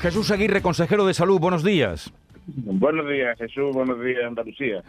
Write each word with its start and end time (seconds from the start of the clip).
Jesús 0.00 0.30
Aguirre, 0.30 0.62
consejero 0.62 1.06
de 1.06 1.14
salud, 1.14 1.40
buenos 1.40 1.64
días. 1.64 2.12
Buenos 2.46 3.08
días, 3.08 3.36
Jesús. 3.36 3.74
Buenos 3.74 4.02
días, 4.02 4.24
Andalucía. 4.24 4.82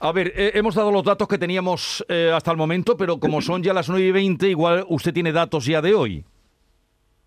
A 0.00 0.12
ver, 0.12 0.32
eh, 0.34 0.52
hemos 0.54 0.74
dado 0.74 0.90
los 0.90 1.04
datos 1.04 1.28
que 1.28 1.38
teníamos 1.38 2.04
eh, 2.08 2.32
hasta 2.34 2.50
el 2.50 2.56
momento, 2.56 2.96
pero 2.96 3.18
como 3.18 3.40
son 3.40 3.62
ya 3.62 3.72
las 3.72 3.88
9 3.88 4.06
y 4.06 4.12
20, 4.12 4.48
igual 4.48 4.84
usted 4.88 5.12
tiene 5.12 5.30
datos 5.30 5.66
ya 5.66 5.80
de 5.82 5.94
hoy. 5.94 6.24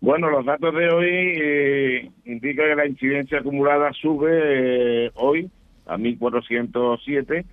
Bueno, 0.00 0.28
los 0.28 0.44
datos 0.44 0.74
de 0.74 0.88
hoy 0.90 1.08
eh, 1.08 2.10
indican 2.24 2.66
que 2.66 2.74
la 2.74 2.86
incidencia 2.86 3.38
acumulada 3.38 3.92
sube 3.92 5.10
hoy 5.14 5.48
a 5.86 5.96
1.407. 5.96 7.44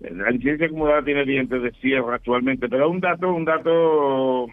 La 0.00 0.30
incidencia 0.30 0.66
acumulada 0.66 1.02
tiene 1.02 1.24
dientes 1.24 1.62
de 1.62 1.72
cierre 1.72 2.14
actualmente, 2.14 2.68
pero 2.68 2.88
un 2.88 3.00
dato, 3.00 3.32
un 3.32 3.44
dato 3.44 4.46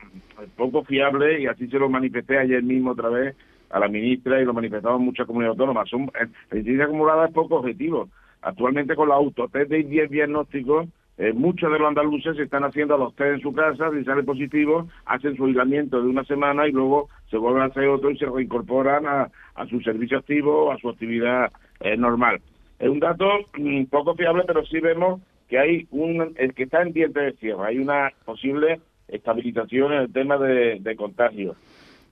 poco 0.58 0.84
fiable 0.84 1.42
y 1.42 1.46
así 1.46 1.68
se 1.68 1.78
lo 1.78 1.90
manifesté 1.90 2.40
ayer 2.40 2.64
mismo 2.64 2.92
otra 2.92 3.10
vez 3.10 3.36
a 3.74 3.80
la 3.80 3.88
ministra 3.88 4.40
y 4.40 4.46
lo 4.46 4.54
manifestamos 4.54 5.02
muchas 5.02 5.26
comunidades 5.26 5.60
autónomas. 5.60 5.90
Son, 5.90 6.04
eh, 6.04 6.28
la 6.52 6.58
incidencia 6.58 6.86
acumulada 6.86 7.26
es 7.26 7.34
poco 7.34 7.56
objetivo. 7.56 8.08
Actualmente 8.42 8.96
con 8.96 9.10
los 9.10 9.18
autotest 9.18 9.70
de 9.70 9.84
10 9.84 10.12
diagnósticos, 10.12 10.88
eh, 11.18 11.34
muchos 11.34 11.72
de 11.72 11.80
los 11.80 11.88
andaluces 11.88 12.36
se 12.36 12.44
están 12.44 12.64
haciendo 12.64 12.98
los 12.98 13.16
test 13.16 13.36
en 13.36 13.42
su 13.42 13.54
casa, 13.54 13.92
si 13.92 14.04
sale 14.04 14.24
positivo, 14.24 14.88
hacen 15.06 15.36
su 15.36 15.46
aislamiento 15.46 16.02
de 16.02 16.08
una 16.08 16.24
semana 16.24 16.68
y 16.68 16.72
luego 16.72 17.10
se 17.30 17.38
vuelven 17.38 17.64
a 17.64 17.66
hacer 17.66 17.88
otro 17.88 18.12
y 18.12 18.18
se 18.18 18.26
reincorporan 18.26 19.06
a, 19.08 19.30
su 19.70 19.80
servicio 19.82 20.20
activo, 20.20 20.72
a 20.72 20.78
su 20.78 20.90
actividad 20.90 21.52
eh, 21.80 21.98
normal. 21.98 22.42
Es 22.80 22.90
un 22.90 23.00
dato 23.00 23.26
mm, 23.58 23.86
poco 23.86 24.16
fiable, 24.16 24.44
pero 24.46 24.66
sí 24.66 24.80
vemos 24.80 25.22
que 25.50 25.58
hay 25.58 25.88
un, 25.92 26.34
el 26.36 26.54
que 26.54 26.64
está 26.64 26.82
en 26.82 26.94
diente 26.94 27.20
de 27.20 27.34
cierre, 27.34 27.66
hay 27.66 27.78
una 27.78 28.12
posible 28.26 28.82
estabilización 29.08 29.94
en 29.94 30.02
el 30.02 30.14
tema 30.14 30.38
de, 30.38 30.80
de 30.80 30.96
contagio. 30.96 31.56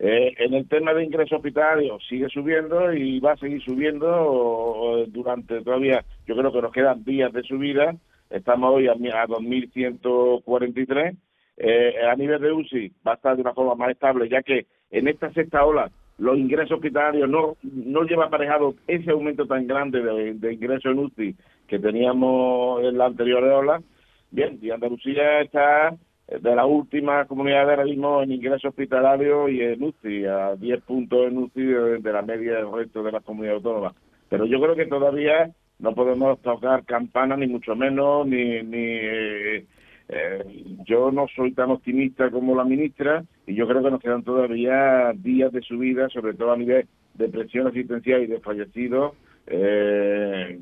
Eh, 0.04 0.34
en 0.40 0.56
el 0.56 0.68
tema 0.68 0.96
de 0.96 1.04
ingresos 1.04 1.34
hospitalarios 1.34 2.04
sigue 2.10 2.28
subiendo 2.30 2.92
y 2.92 3.20
va 3.20 3.34
a 3.34 3.38
seguir 3.38 3.62
subiendo 3.62 5.06
durante 5.10 5.62
todavía, 5.62 6.04
yo 6.26 6.36
creo 6.36 6.52
que 6.52 6.62
nos 6.64 6.72
quedan 6.72 7.04
días 7.04 7.32
de 7.32 7.44
subida, 7.44 7.96
estamos 8.32 8.74
hoy 8.74 8.88
a, 8.88 8.94
a 8.94 9.28
2.143. 9.28 11.16
Eh, 11.58 11.94
a 12.12 12.16
nivel 12.16 12.42
de 12.42 12.52
UCI 12.52 12.92
va 13.06 13.12
a 13.12 13.16
estar 13.16 13.36
de 13.36 13.44
una 13.44 13.54
forma 13.54 13.76
más 13.76 13.92
estable, 13.92 14.28
ya 14.28 14.42
que 14.42 14.66
en 14.90 15.08
esta 15.08 15.32
sexta 15.34 15.64
ola 15.64 15.92
los 16.18 16.36
ingresos 16.36 16.72
hospitalarios 16.72 17.30
no, 17.30 17.58
no 17.62 18.02
lleva 18.02 18.26
aparejado 18.26 18.74
ese 18.88 19.12
aumento 19.12 19.46
tan 19.46 19.68
grande 19.68 20.02
de, 20.02 20.34
de 20.34 20.54
ingresos 20.54 20.94
en 20.94 20.98
UCI 20.98 21.36
que 21.68 21.78
teníamos 21.78 22.84
en 22.84 22.98
la 22.98 23.06
anterior 23.06 23.44
ola. 23.44 23.80
Bien, 24.32 24.58
y 24.64 24.72
Andalucía 24.72 25.42
está 25.42 25.96
de 26.40 26.56
la 26.56 26.66
última 26.66 27.26
comunidad 27.26 27.68
de 27.68 27.84
mismo 27.84 28.22
en 28.22 28.32
ingreso 28.32 28.70
hospitalario 28.70 29.50
y 29.50 29.62
en 29.62 29.84
UCI, 29.84 30.26
a 30.26 30.56
10 30.56 30.82
puntos 30.84 31.28
en 31.28 31.38
UCI 31.38 31.64
de, 32.02 32.14
la 32.14 32.22
media 32.22 32.56
del 32.56 32.72
resto 32.72 33.04
de 33.04 33.12
las 33.12 33.24
comunidades 33.24 33.58
autónomas. 33.58 33.94
Pero 34.30 34.46
yo 34.46 34.62
creo 34.62 34.76
que 34.76 34.86
todavía 34.86 35.52
no 35.80 35.94
podemos 35.94 36.40
tocar 36.42 36.86
campana, 36.86 37.36
ni 37.36 37.48
mucho 37.48 37.76
menos, 37.76 38.26
ni... 38.28 38.64
ni 38.64 38.78
eh, 38.78 39.66
eh, 40.14 40.44
yo 40.86 41.10
no 41.10 41.26
soy 41.34 41.54
tan 41.54 41.72
optimista 41.72 42.30
como 42.30 42.54
la 42.54 42.66
ministra 42.66 43.24
y 43.48 43.56
yo 43.56 43.66
creo 43.66 43.82
que 43.82 43.92
nos 43.92 44.02
quedan 44.02 44.24
todavía 44.24 45.14
días 45.16 45.54
de 45.54 45.62
subida, 45.62 46.10
sobre 46.10 46.34
todo 46.34 46.52
a 46.52 46.58
nivel 46.58 46.86
de 47.14 47.30
presión 47.30 47.68
asistencial 47.68 48.24
y 48.24 48.28
de 48.28 48.42
fallecidos, 48.42 49.14
eh, 49.48 50.60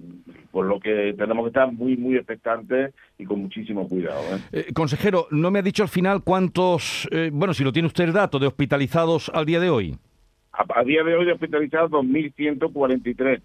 por 0.52 0.66
lo 0.66 0.80
que 0.80 1.14
tenemos 1.18 1.44
que 1.46 1.50
estar 1.50 1.72
muy, 1.72 1.96
muy 1.98 2.16
expectantes 2.16 2.94
y 3.18 3.26
con 3.26 3.42
muchísimo 3.42 3.88
cuidado. 3.88 4.22
¿eh? 4.36 4.40
Eh, 4.52 4.74
consejero, 4.74 5.28
no 5.32 5.52
me 5.52 5.60
ha 5.60 5.62
dicho 5.62 5.84
al 5.84 5.90
final 5.90 6.24
cuántos, 6.24 7.08
eh, 7.12 7.30
bueno, 7.32 7.54
si 7.54 7.64
lo 7.64 7.72
tiene 7.72 7.88
usted 7.88 8.06
el 8.06 8.14
dato, 8.14 8.40
de 8.40 8.48
hospitalizados 8.48 9.30
al 9.34 9.46
día 9.46 9.60
de 9.60 9.70
hoy. 9.70 9.96
A, 10.52 10.84
día 10.84 11.04
de 11.04 11.16
hoy 11.16 11.26
de 11.26 11.34
hospitalizados 11.34 11.92
2.143. 11.92 13.42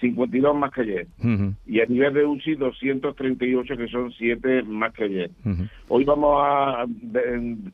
52 0.00 0.54
más 0.54 0.72
que 0.72 0.82
ayer. 0.82 1.06
Y 1.66 1.80
a 1.80 1.86
nivel 1.86 2.12
de 2.12 2.26
UCI, 2.26 2.56
238, 2.56 3.76
que 3.78 3.88
son 3.88 4.12
7 4.12 4.62
más 4.64 4.92
que 4.92 5.04
ayer. 5.04 5.30
Hoy 5.88 6.04
vamos 6.04 6.38
a. 6.38 6.84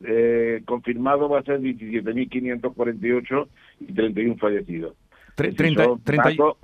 Eh, 0.05 0.63
confirmado 0.65 1.29
va 1.29 1.41
a 1.41 1.43
ser 1.43 1.61
17.548 1.61 3.49
y 3.81 3.93
31 3.93 4.37
fallecidos. 4.37 4.95
30, 5.35 5.97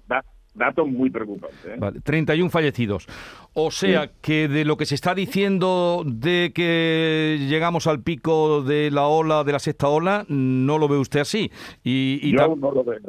datos 0.06 0.37
muy 0.86 1.10
preocupantes. 1.10 1.64
¿eh? 1.66 1.76
Vale, 1.78 2.00
31 2.00 2.50
fallecidos. 2.50 3.06
O 3.54 3.70
sea 3.70 4.10
que 4.20 4.48
de 4.48 4.64
lo 4.64 4.76
que 4.76 4.86
se 4.86 4.94
está 4.94 5.14
diciendo 5.14 6.04
de 6.06 6.52
que 6.54 7.38
llegamos 7.48 7.86
al 7.86 8.02
pico 8.02 8.62
de 8.62 8.90
la 8.90 9.06
ola, 9.06 9.44
de 9.44 9.52
la 9.52 9.58
sexta 9.58 9.88
ola, 9.88 10.24
no 10.28 10.78
lo 10.78 10.88
ve 10.88 10.98
usted 10.98 11.20
así. 11.20 11.50
Y, 11.82 12.32
Yo 12.32 12.56
no 12.56 12.70
lo 12.72 12.84
veo. 12.84 13.00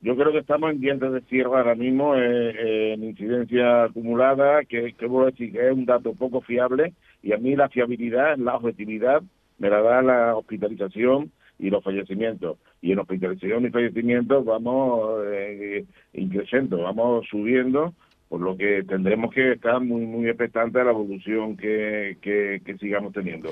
Yo 0.00 0.14
creo 0.16 0.32
que 0.32 0.38
estamos 0.38 0.70
en 0.70 0.80
dientes 0.80 1.10
de 1.12 1.22
cierre 1.22 1.56
ahora 1.56 1.74
mismo 1.74 2.14
eh, 2.14 2.92
en 2.92 3.04
incidencia 3.04 3.84
acumulada, 3.84 4.62
que, 4.64 4.92
que 4.92 5.06
voy 5.06 5.22
a 5.22 5.30
decir 5.30 5.50
que 5.50 5.66
es 5.66 5.72
un 5.72 5.86
dato 5.86 6.12
poco 6.12 6.42
fiable 6.42 6.92
y 7.22 7.32
a 7.32 7.38
mí 7.38 7.56
la 7.56 7.70
fiabilidad, 7.70 8.36
la 8.36 8.56
objetividad, 8.56 9.22
me 9.58 9.70
la 9.70 9.80
da 9.80 10.02
la 10.02 10.36
hospitalización 10.36 11.32
y 11.58 11.70
los 11.70 11.82
fallecimientos. 11.82 12.58
Y 12.80 12.92
en 12.92 12.98
hospitalización 12.98 13.66
y 13.66 13.70
fallecimientos 13.70 14.44
vamos 14.44 15.20
eh, 15.26 15.84
increciendo, 16.12 16.82
vamos 16.82 17.26
subiendo, 17.28 17.94
por 18.28 18.40
lo 18.40 18.56
que 18.56 18.82
tendremos 18.84 19.32
que 19.32 19.52
estar 19.52 19.80
muy 19.80 20.06
muy 20.06 20.28
expectantes 20.28 20.80
a 20.80 20.84
la 20.84 20.90
evolución 20.90 21.56
que, 21.56 22.18
que, 22.20 22.76
sigamos 22.78 23.12
teniendo. 23.12 23.50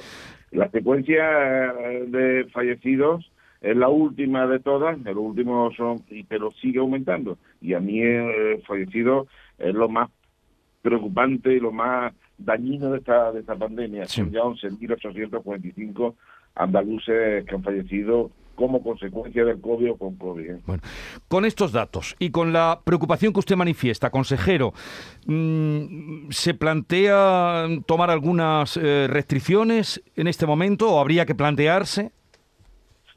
La 0.50 0.68
secuencia 0.70 1.70
eh, 1.70 2.04
de 2.08 2.46
fallecidos 2.52 3.30
es 3.60 3.76
la 3.76 3.88
última 3.88 4.46
de 4.46 4.58
todas, 4.58 4.98
el 5.06 5.16
último 5.16 5.70
son, 5.76 6.02
pero 6.28 6.50
sigue 6.50 6.80
aumentando. 6.80 7.38
Y 7.60 7.74
a 7.74 7.80
mí 7.80 8.00
el 8.00 8.60
fallecido 8.66 9.28
es 9.58 9.72
lo 9.72 9.88
más 9.88 10.10
preocupante 10.82 11.52
y 11.54 11.60
lo 11.60 11.70
más 11.70 12.12
dañino 12.36 12.90
de 12.90 12.98
esta, 12.98 13.30
de 13.30 13.40
esta 13.40 13.54
pandemia. 13.54 14.06
Son 14.06 14.30
ya 14.30 14.40
11.845 14.40 16.14
andaluces 16.54 17.44
que 17.46 17.54
han 17.54 17.62
fallecido 17.62 18.30
como 18.54 18.82
consecuencia 18.82 19.44
del 19.44 19.60
COVID 19.60 19.92
o 19.92 19.96
con 19.96 20.16
COVID. 20.16 20.50
¿eh? 20.50 20.60
Bueno, 20.66 20.82
con 21.28 21.44
estos 21.44 21.72
datos 21.72 22.14
y 22.18 22.30
con 22.30 22.52
la 22.52 22.80
preocupación 22.84 23.32
que 23.32 23.40
usted 23.40 23.56
manifiesta, 23.56 24.10
consejero, 24.10 24.72
mm, 25.26 26.30
¿se 26.30 26.54
plantea 26.54 27.66
tomar 27.86 28.10
algunas 28.10 28.76
eh, 28.76 29.06
restricciones 29.08 30.02
en 30.16 30.28
este 30.28 30.46
momento 30.46 30.92
o 30.92 31.00
habría 31.00 31.26
que 31.26 31.34
plantearse? 31.34 32.12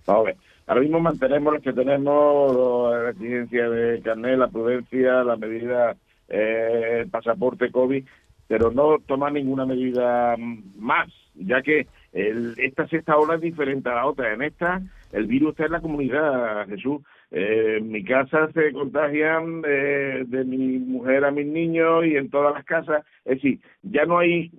A 0.07 0.21
ver, 0.21 0.37
ahora 0.67 0.81
mismo 0.81 0.99
mantenemos 0.99 1.53
lo 1.53 1.61
que 1.61 1.73
tenemos, 1.73 2.91
la 2.91 3.03
residencia 3.11 3.69
de 3.69 4.01
carnet, 4.01 4.37
la 4.37 4.47
prudencia, 4.47 5.23
la 5.23 5.35
medida, 5.35 5.95
eh, 6.29 7.01
el 7.01 7.09
pasaporte 7.09 7.71
COVID, 7.71 8.03
pero 8.47 8.71
no 8.71 8.99
tomar 9.05 9.33
ninguna 9.33 9.65
medida 9.65 10.35
más, 10.77 11.07
ya 11.35 11.61
que 11.61 11.87
el, 12.15 12.53
esta 12.57 12.87
sexta 12.87 13.17
ola 13.17 13.35
es 13.35 13.41
diferente 13.41 13.89
a 13.89 13.95
la 13.95 14.05
otra. 14.05 14.33
En 14.33 14.41
esta, 14.41 14.81
el 15.11 15.27
virus 15.27 15.51
está 15.51 15.65
en 15.65 15.73
la 15.73 15.81
comunidad, 15.81 16.65
Jesús. 16.67 17.01
Eh, 17.29 17.79
en 17.79 17.89
mi 17.89 18.05
casa 18.05 18.49
se 18.53 18.71
contagian 18.71 19.61
eh, 19.67 20.23
de 20.25 20.45
mi 20.45 20.79
mujer 20.79 21.25
a 21.25 21.31
mis 21.31 21.45
niños 21.45 22.05
y 22.05 22.15
en 22.15 22.29
todas 22.29 22.53
las 22.53 22.63
casas. 22.63 23.03
Es 23.25 23.35
decir, 23.35 23.59
ya 23.83 24.05
no 24.05 24.17
hay, 24.19 24.49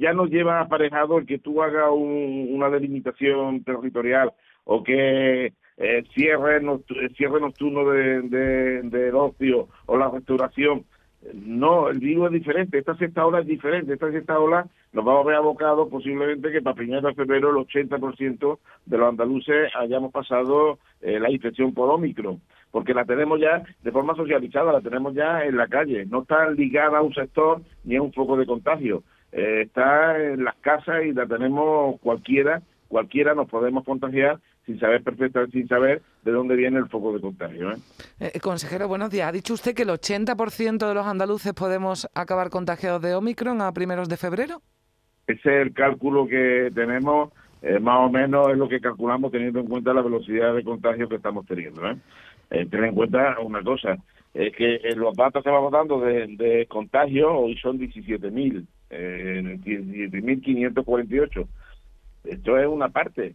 ya 0.00 0.12
no 0.12 0.26
lleva 0.26 0.60
aparejado 0.60 1.18
el 1.18 1.26
que 1.26 1.38
tú 1.38 1.62
hagas 1.62 1.90
una 1.92 2.68
delimitación 2.68 3.62
territorial 3.62 4.32
o 4.64 4.82
que 4.82 5.52
eh, 5.76 6.04
cierre, 6.14 6.60
cierre 7.16 7.40
nocturno 7.40 7.90
de, 7.90 8.22
de, 8.22 8.82
del 8.82 9.14
ocio 9.14 9.68
o 9.86 9.96
la 9.96 10.10
restauración 10.10 10.84
no, 11.32 11.88
el 11.88 11.98
virus 12.00 12.26
es 12.26 12.32
diferente, 12.32 12.78
esta 12.78 12.96
sexta 12.96 13.24
ola 13.24 13.40
es 13.40 13.46
diferente, 13.46 13.94
esta 13.94 14.10
sexta 14.10 14.38
ola 14.38 14.66
nos 14.94 15.04
vamos 15.04 15.24
a 15.24 15.28
ver 15.28 15.36
abocados 15.36 15.88
posiblemente 15.90 16.52
que 16.52 16.62
para 16.62 16.76
primero 16.76 17.08
de 17.08 17.14
febrero 17.14 17.50
el 17.50 17.66
80% 17.66 18.58
de 18.86 18.98
los 18.98 19.08
andaluces 19.08 19.70
hayamos 19.76 20.12
pasado 20.12 20.78
eh, 21.02 21.18
la 21.18 21.30
infección 21.30 21.74
por 21.74 21.90
Omicron, 21.90 22.40
porque 22.70 22.94
la 22.94 23.04
tenemos 23.04 23.40
ya 23.40 23.64
de 23.82 23.90
forma 23.90 24.14
socializada, 24.14 24.72
la 24.72 24.80
tenemos 24.80 25.12
ya 25.12 25.44
en 25.44 25.56
la 25.56 25.66
calle, 25.66 26.06
no 26.06 26.22
está 26.22 26.48
ligada 26.50 26.98
a 26.98 27.02
un 27.02 27.12
sector 27.12 27.60
ni 27.82 27.96
a 27.96 28.02
un 28.02 28.12
foco 28.12 28.36
de 28.36 28.46
contagio, 28.46 29.02
eh, 29.32 29.62
está 29.66 30.16
en 30.16 30.44
las 30.44 30.54
casas 30.56 31.04
y 31.04 31.12
la 31.12 31.26
tenemos 31.26 32.00
cualquiera, 32.00 32.62
cualquiera 32.86 33.34
nos 33.34 33.48
podemos 33.48 33.84
contagiar 33.84 34.38
sin 34.64 34.78
saber 34.78 35.02
perfectamente, 35.02 35.58
sin 35.58 35.68
saber 35.68 36.02
de 36.22 36.30
dónde 36.30 36.54
viene 36.54 36.78
el 36.78 36.88
foco 36.88 37.12
de 37.12 37.20
contagio. 37.20 37.72
¿eh? 37.72 37.76
Eh, 38.20 38.40
consejero, 38.40 38.86
buenos 38.88 39.10
días. 39.10 39.28
Ha 39.28 39.32
dicho 39.32 39.54
usted 39.54 39.74
que 39.74 39.82
el 39.82 39.90
80% 39.90 40.88
de 40.88 40.94
los 40.94 41.06
andaluces 41.06 41.52
podemos 41.52 42.08
acabar 42.14 42.48
contagiados 42.48 43.02
de 43.02 43.14
Omicron 43.14 43.60
a 43.60 43.72
primeros 43.72 44.08
de 44.08 44.16
febrero. 44.16 44.62
Ese 45.26 45.60
es 45.60 45.66
el 45.66 45.72
cálculo 45.72 46.26
que 46.26 46.70
tenemos, 46.74 47.32
eh, 47.62 47.78
más 47.78 48.00
o 48.00 48.10
menos 48.10 48.48
es 48.50 48.58
lo 48.58 48.68
que 48.68 48.80
calculamos 48.80 49.32
teniendo 49.32 49.60
en 49.60 49.66
cuenta 49.66 49.94
la 49.94 50.02
velocidad 50.02 50.54
de 50.54 50.64
contagio 50.64 51.08
que 51.08 51.16
estamos 51.16 51.46
teniendo. 51.46 51.88
¿eh? 51.90 51.96
tener 52.50 52.84
en 52.84 52.94
cuenta 52.94 53.36
una 53.40 53.62
cosa, 53.62 53.96
es 54.32 54.54
que 54.54 54.78
los 54.96 55.16
datos 55.16 55.42
que 55.42 55.50
vamos 55.50 55.72
dando 55.72 56.00
de, 56.00 56.26
de 56.36 56.66
contagio 56.66 57.32
hoy 57.32 57.56
son 57.56 57.78
17.000, 57.78 58.66
eh, 58.90 59.58
17.548. 59.64 61.46
Esto 62.24 62.58
es 62.58 62.66
una 62.66 62.88
parte 62.88 63.34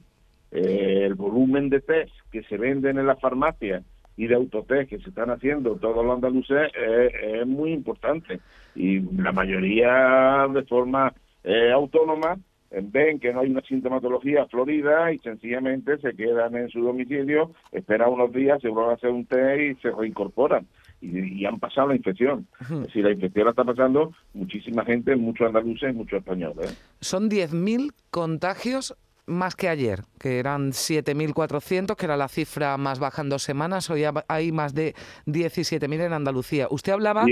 eh, 0.52 1.04
el 1.06 1.14
volumen 1.14 1.70
de 1.70 1.82
test 1.82 2.12
que 2.32 2.42
se 2.44 2.58
venden 2.58 2.98
en 2.98 3.06
las 3.06 3.20
farmacias 3.20 3.84
y 4.18 4.28
de 4.28 4.36
autotest 4.36 4.90
que 4.90 5.00
se 5.00 5.10
están 5.10 5.30
haciendo 5.30 5.76
todos 5.76 6.04
los 6.04 6.16
andaluces 6.16 6.72
es, 6.76 7.48
muy 7.48 7.72
importante. 7.72 8.40
Y 8.76 9.00
la 9.22 9.32
mayoría 9.32 10.48
de 10.52 10.64
forma 10.64 11.14
eh, 11.44 11.72
autónoma 11.72 12.38
ven 12.72 13.20
que 13.20 13.34
no 13.34 13.42
hay 13.42 13.50
una 13.50 13.62
sintomatología 13.62 14.46
florida 14.46 15.12
y 15.12 15.20
sencillamente 15.20 15.98
se 15.98 16.14
quedan 16.16 16.56
en 16.56 16.70
su 16.70 16.82
domicilio, 16.82 17.52
esperan 17.72 18.12
unos 18.12 18.32
días, 18.32 18.62
se 18.62 18.70
vuelven 18.70 18.92
a 18.92 18.96
hacer 18.96 19.10
un 19.10 19.26
test 19.26 19.62
y 19.62 19.82
se 19.82 19.92
reincorporan. 19.92 20.68
Y, 21.02 21.46
han 21.46 21.60
pasado 21.60 21.88
la 21.88 21.96
infección. 21.96 22.46
Es 22.60 22.70
decir, 22.70 23.06
la 23.06 23.12
infección 23.12 23.46
la 23.46 23.52
está 23.52 23.64
pasando 23.64 24.14
muchísima 24.34 24.84
gente, 24.84 25.16
muchos 25.16 25.48
andaluces, 25.48 25.96
muchos 25.96 26.20
españoles. 26.20 26.72
¿eh? 26.72 26.76
Son 27.00 27.30
10.000 27.30 27.92
contagios 28.12 28.96
más 29.26 29.56
que 29.56 29.70
ayer, 29.70 30.02
que 30.20 30.40
eran 30.40 30.72
7.400, 30.72 31.96
que 31.96 32.06
era 32.06 32.18
la 32.18 32.28
cifra 32.28 32.76
más 32.78 33.00
baja 33.00 33.22
en 33.22 33.30
dos 33.30 33.44
semanas. 33.44 33.90
Hoy 33.90 34.04
hay 34.28 34.52
más 34.52 34.74
de 34.74 34.94
17.000 35.26 36.06
en 36.06 36.14
Andalucía. 36.14 36.68
Usted 36.70 36.92
hablaba, 36.92 37.26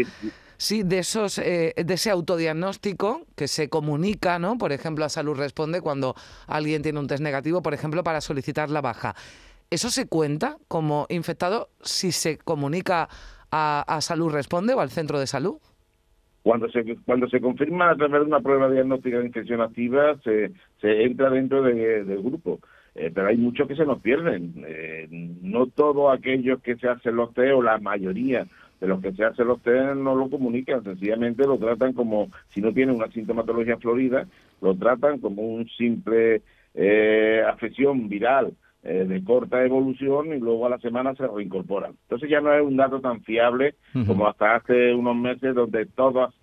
sí, 0.57 0.83
de 0.83 1.00
esos, 1.00 1.38
eh, 1.39 1.74
de 1.75 1.94
ese 1.94 2.09
autodiagnóstico 2.09 3.21
que 3.36 3.48
se 3.48 3.69
comunica, 3.69 4.39
¿no? 4.39 4.57
Por 4.57 4.71
ejemplo, 4.71 5.06
a 5.06 5.09
Salud 5.09 5.38
Responde 5.38 5.81
cuando 5.81 6.15
alguien 6.48 6.81
tiene 6.81 7.00
un 7.00 7.07
test 7.07 7.24
negativo, 7.24 7.62
por 7.62 7.74
ejemplo, 7.74 8.04
para 8.04 8.21
solicitar 8.21 8.69
la 8.69 8.81
baja. 8.81 9.15
¿Eso 9.69 9.89
se 9.89 10.07
cuenta 10.07 10.57
como 10.68 11.07
infectado 11.09 11.69
si 11.81 12.12
se 12.12 12.38
comunica 12.38 13.09
a, 13.51 14.00
Salud 14.01 14.31
Responde 14.31 14.74
o 14.74 14.80
al 14.80 14.89
centro 14.89 15.19
de 15.19 15.27
salud? 15.27 15.57
Cuando 16.44 16.69
se, 16.69 16.83
cuando 17.06 17.27
se 17.27 17.42
confirma 17.42 17.92
a 17.92 17.95
través 17.95 18.21
de 18.21 18.27
una 18.27 18.39
prueba 18.39 18.69
diagnóstica 18.69 19.19
de 19.19 19.25
infección 19.25 19.59
activa, 19.59 20.18
se, 20.24 20.51
se 20.80 21.04
entra 21.04 21.30
dentro 21.30 21.62
del 21.62 22.21
grupo. 22.21 22.59
Eh, 22.98 23.12
pero 23.13 23.27
hay 23.27 23.38
muchos 23.38 23.68
que 23.68 23.75
se 23.75 23.86
nos 23.86 24.01
pierden. 24.01 24.54
Eh, 24.65 25.07
no 25.09 25.68
todos 25.68 26.18
aquellos 26.18 26.62
que 26.62 26.77
se 26.77 26.88
hacen 26.88 27.15
los 27.15 27.33
test, 27.33 27.54
o 27.54 27.62
la 27.62 27.77
mayoría 27.77 28.48
de 28.79 28.88
los 28.88 29.01
que 29.01 29.13
se 29.13 29.24
hacen 29.24 29.47
los 29.47 29.62
test, 29.62 29.95
no 29.95 30.15
lo 30.15 30.29
comunican. 30.29 30.83
Sencillamente 30.83 31.45
lo 31.45 31.57
tratan 31.57 31.94
como, 31.94 32.29
si 32.50 32.62
no 32.62 32.74
tienen 32.74 32.95
una 32.95 33.12
sintomatología 33.12 33.77
florida, 33.77 34.27
lo 34.62 34.75
tratan 34.75 35.19
como 35.19 35.41
un 35.41 35.68
simple 35.69 36.41
eh, 36.74 37.44
afección 37.47 38.07
viral 38.07 38.53
eh, 38.83 39.06
de 39.07 39.24
corta 39.24 39.65
evolución 39.65 40.27
y 40.27 40.39
luego 40.39 40.65
a 40.65 40.69
la 40.69 40.77
semana 40.77 41.15
se 41.15 41.27
reincorporan. 41.27 41.95
Entonces 42.03 42.29
ya 42.29 42.39
no 42.39 42.53
es 42.53 42.62
un 42.62 42.77
dato 42.77 43.01
tan 43.01 43.21
fiable 43.21 43.75
como 44.06 44.27
hasta 44.27 44.56
hace 44.56 44.94
unos 44.94 45.15
meses 45.15 45.56
donde 45.56 45.88
todos, 45.88 46.33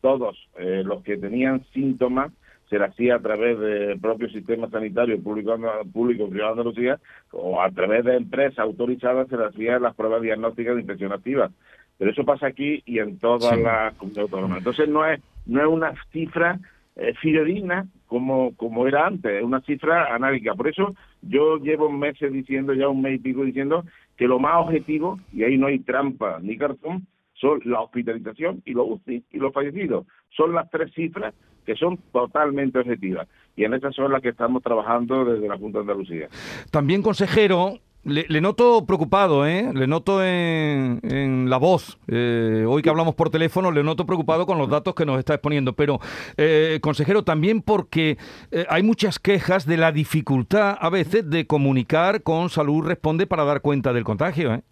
todos 0.00 0.36
eh, 0.58 0.82
los 0.84 1.02
que 1.02 1.16
tenían 1.16 1.64
síntomas 1.72 2.32
se 2.68 2.78
lo 2.78 2.86
hacía 2.86 3.16
a 3.16 3.20
través 3.20 3.58
del 3.58 4.00
propio 4.00 4.28
sistema 4.30 4.68
sanitario 4.68 5.22
público, 5.22 5.56
público 5.92 6.28
privado 6.28 6.56
de 6.56 6.60
Andalucía 6.60 7.00
o 7.30 7.62
a 7.62 7.70
través 7.70 8.04
de 8.04 8.16
empresas 8.16 8.58
autorizadas 8.58 9.28
se 9.28 9.36
le 9.36 9.44
hacían 9.44 9.82
las 9.82 9.94
pruebas 9.94 10.22
diagnósticas 10.22 10.74
de 10.74 10.80
infección 10.80 11.12
activa. 11.12 11.50
Pero 11.98 12.10
eso 12.10 12.24
pasa 12.24 12.46
aquí 12.48 12.82
y 12.86 12.98
en 12.98 13.18
todas 13.18 13.58
las 13.58 13.94
comunidades 13.94 14.32
autónomas. 14.32 14.58
Entonces 14.58 14.88
no 14.88 15.06
es, 15.06 15.20
no 15.46 15.60
es 15.60 15.68
una 15.68 15.94
cifra 16.12 16.58
eh, 16.96 17.14
fidedigna 17.20 17.86
como, 18.06 18.54
como 18.56 18.86
era 18.86 19.06
antes, 19.06 19.32
es 19.32 19.42
una 19.42 19.60
cifra 19.62 20.14
análica. 20.14 20.54
Por 20.54 20.68
eso 20.68 20.94
yo 21.22 21.58
llevo 21.58 21.90
meses 21.90 22.32
diciendo, 22.32 22.74
ya 22.74 22.88
un 22.88 23.02
mes 23.02 23.16
y 23.16 23.18
pico 23.18 23.44
diciendo, 23.44 23.84
que 24.16 24.28
lo 24.28 24.38
más 24.38 24.56
objetivo, 24.56 25.18
y 25.32 25.42
ahí 25.42 25.58
no 25.58 25.66
hay 25.66 25.80
trampa 25.80 26.38
ni 26.40 26.56
cartón, 26.56 27.06
son 27.34 27.60
la 27.64 27.80
hospitalización 27.80 28.62
y 28.64 28.72
los 28.72 28.86
UCI 28.88 29.24
y 29.32 29.38
los 29.38 29.52
fallecidos. 29.52 30.06
Son 30.30 30.54
las 30.54 30.70
tres 30.70 30.92
cifras 30.94 31.34
que 31.66 31.74
son 31.74 31.98
totalmente 32.12 32.78
objetivas. 32.78 33.26
Y 33.56 33.64
en 33.64 33.74
esas 33.74 33.94
son 33.94 34.12
las 34.12 34.22
que 34.22 34.28
estamos 34.30 34.62
trabajando 34.62 35.24
desde 35.24 35.48
la 35.48 35.56
Junta 35.56 35.78
de 35.78 35.82
Andalucía. 35.82 36.28
También, 36.70 37.02
consejero, 37.02 37.78
le, 38.04 38.40
noto 38.40 38.84
preocupado, 38.86 39.46
¿eh? 39.46 39.70
Le 39.72 39.86
noto 39.86 40.22
en, 40.22 41.48
la 41.48 41.56
voz. 41.56 41.98
Eh, 42.08 42.64
hoy 42.66 42.82
que 42.82 42.90
hablamos 42.90 43.14
por 43.14 43.30
teléfono, 43.30 43.70
le 43.70 43.82
noto 43.82 44.06
preocupado 44.06 44.46
con 44.46 44.58
los 44.58 44.68
datos 44.68 44.94
que 44.94 45.06
nos 45.06 45.18
está 45.18 45.34
exponiendo. 45.34 45.72
Pero, 45.72 45.98
eh, 46.36 46.78
consejero, 46.82 47.24
también 47.24 47.62
porque 47.62 48.16
eh, 48.50 48.66
hay 48.68 48.82
muchas 48.82 49.18
quejas 49.18 49.66
de 49.66 49.76
la 49.76 49.92
dificultad 49.92 50.76
a 50.80 50.90
veces 50.90 51.28
de 51.28 51.46
comunicar 51.46 52.22
con 52.22 52.48
Salud 52.50 52.86
Responde 52.86 53.26
para 53.26 53.44
dar 53.44 53.60
cuenta 53.60 53.92
del 53.92 54.04
contagio, 54.04 54.54
¿eh? 54.54 54.62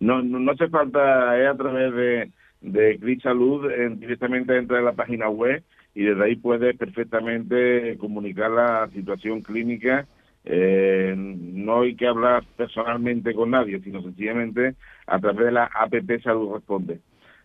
No, 0.00 0.22
no, 0.22 0.50
hace 0.50 0.68
falta, 0.68 1.40
es 1.40 1.48
a 1.48 1.56
través 1.56 1.94
de, 1.94 2.30
de 2.60 2.98
Cris 2.98 3.22
Salud, 3.22 3.68
directamente 3.98 4.52
dentro 4.52 4.76
de 4.76 4.82
la 4.82 4.92
página 4.92 5.28
web 5.28 5.62
y 5.94 6.02
desde 6.02 6.24
ahí 6.24 6.36
puede 6.36 6.74
perfectamente 6.74 7.96
comunicar 7.98 8.50
la 8.50 8.88
situación 8.92 9.42
clínica 9.42 10.06
eh, 10.44 11.14
no 11.16 11.82
hay 11.82 11.94
que 11.94 12.06
hablar 12.06 12.44
personalmente 12.56 13.34
con 13.34 13.50
nadie, 13.50 13.80
sino 13.80 14.02
sencillamente 14.02 14.74
a 15.06 15.18
través 15.20 15.46
de 15.46 15.52
la 15.52 15.70
APP 15.72 16.22
Salud 16.22 16.54
Responde. 16.54 17.00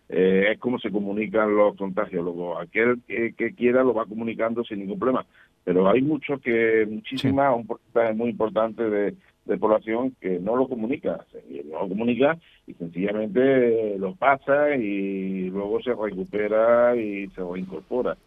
Eh, 0.08 0.52
es 0.52 0.58
como 0.58 0.78
se 0.78 0.90
comunican 0.90 1.54
los 1.54 1.76
contagios. 1.76 2.24
Luego, 2.24 2.58
aquel 2.58 3.00
que, 3.06 3.54
quiera 3.54 3.84
lo 3.84 3.94
va 3.94 4.06
comunicando 4.06 4.64
sin 4.64 4.80
ningún 4.80 4.98
problema. 4.98 5.26
Pero 5.64 5.88
hay 5.88 6.00
muchos 6.00 6.40
que, 6.40 6.86
muchísimas, 6.90 7.54
un 7.54 7.66
porcentaje 7.66 8.14
muy 8.14 8.30
importante 8.30 8.82
de, 8.88 9.14
población 9.58 10.14
que 10.20 10.38
no 10.38 10.56
lo 10.56 10.68
comunica, 10.68 11.24
no 11.64 11.80
lo 11.80 11.88
comunica 11.88 12.36
y 12.66 12.74
sencillamente 12.74 13.98
lo 13.98 14.14
pasa 14.14 14.76
y 14.76 15.48
luego 15.48 15.80
se 15.80 15.94
recupera 15.94 16.94
y 16.94 17.28
se 17.28 17.40
reincorpora. 17.40 18.18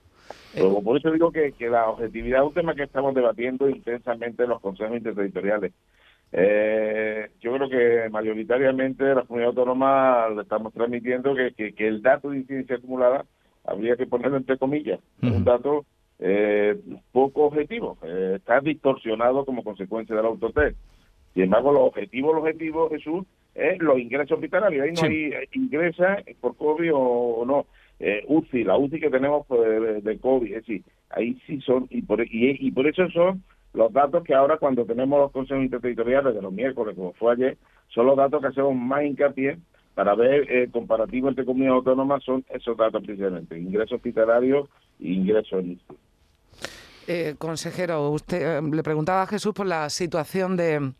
Eh, 0.56 0.81
por 0.83 0.98
eso 0.98 1.12
digo 1.12 1.31
que, 1.31 1.54
la 1.69 1.89
objetividad 1.89 2.42
es 2.42 2.48
un 2.48 2.54
tema 2.54 2.75
que 2.75 2.83
estamos 2.83 3.13
debatiendo 3.13 3.69
intensamente 3.69 4.44
en 4.44 4.50
los 4.50 4.62
consejos 4.62 4.98
interterritoriales. 4.98 5.74
Eh, 6.33 7.30
yo 7.42 7.54
creo 7.54 7.69
que 7.69 8.10
mayoritariamente 8.10 9.04
la 9.04 9.24
comunidad 9.24 9.50
autónoma 9.50 10.30
le 10.30 10.44
estamos 10.44 10.74
transmitiendo 10.74 11.36
que, 11.36 11.74
que, 11.74 11.88
el 11.88 12.01
dato 12.01 12.30
de 12.30 12.38
incidencia 12.38 12.78
acumulada 12.78 13.25
habría 13.66 13.95
que 13.95 14.07
ponerlo 14.07 14.38
entre 14.38 14.57
comillas, 14.57 15.00
un 15.22 15.44
dato 15.44 15.86
eh, 16.19 16.80
poco 17.12 17.45
objetivo, 17.45 17.98
eh, 18.04 18.34
está 18.38 18.60
distorsionado 18.62 19.44
como 19.44 19.63
consecuencia 19.63 20.16
del 20.16 20.25
autotest. 20.25 20.77
Sin 21.34 21.44
embargo, 21.44 21.72
los 21.72 21.84
objetivos, 21.84 22.36
los 22.36 22.44
objetivos, 22.44 22.92
Jesús, 22.92 23.25
es 23.56 23.80
los 23.80 23.98
ingresos 24.00 24.34
hospitalarios. 24.34 24.86
Ahí 24.86 24.92
no 24.94 25.01
hay 25.04 25.48
ingresa 25.54 26.18
por 26.39 26.56
COVID 26.56 26.92
o 26.94 27.44
no 27.45 27.66
eh, 28.01 28.24
UCI, 28.27 28.63
la 28.63 28.77
UCI 28.77 29.00
que 29.00 29.09
tenemos 29.09 29.45
pues, 29.48 30.03
de, 30.03 30.19
COVID, 30.19 30.53
es 30.53 30.65
decir, 30.65 30.83
ahí 31.12 31.39
sí 31.45 31.62
son, 31.62 31.86
y 31.92 32.01
por, 32.01 32.19
y, 32.21 32.71
por 32.71 32.88
eso 32.88 33.07
son 33.12 33.44
los 33.74 33.94
datos 33.94 34.24
que 34.24 34.33
ahora 34.33 34.57
cuando 34.57 34.86
tenemos 34.86 35.19
los 35.19 35.31
consejos 35.31 35.63
interterritoriales 35.63 36.33
de 36.33 36.42
los 36.42 36.51
miércoles, 36.51 36.95
como 36.95 37.13
fue 37.13 37.33
ayer, 37.33 37.57
son 37.89 38.07
los 38.07 38.18
datos 38.18 38.42
que 38.42 38.48
hacemos 38.48 38.75
más 38.75 39.03
hincapié 39.03 39.59
para 39.94 40.15
ver 40.15 40.51
eh, 40.51 40.69
comparativo 40.71 41.29
entre 41.29 41.46
comunidades 41.46 41.77
autónomas, 41.77 42.24
son 42.24 42.43
esos 42.50 42.75
datos 42.75 43.03
precisamente, 43.03 43.60
ingresos 43.60 43.93
hospitalarios 43.93 44.67
e 45.00 45.10
ingresos 45.10 45.60
en 45.60 45.72
UCI. 45.72 45.98
Eh, 47.08 47.36
consejero, 47.38 48.10
usted 48.10 48.60
eh, 48.60 48.62
le 48.62 48.84
preguntaba 48.84 49.24
a 49.24 49.27
Jesús 49.27 49.53
por 49.53 49.67
la 49.67 49.89
situación 49.89 50.55
de 50.55 50.93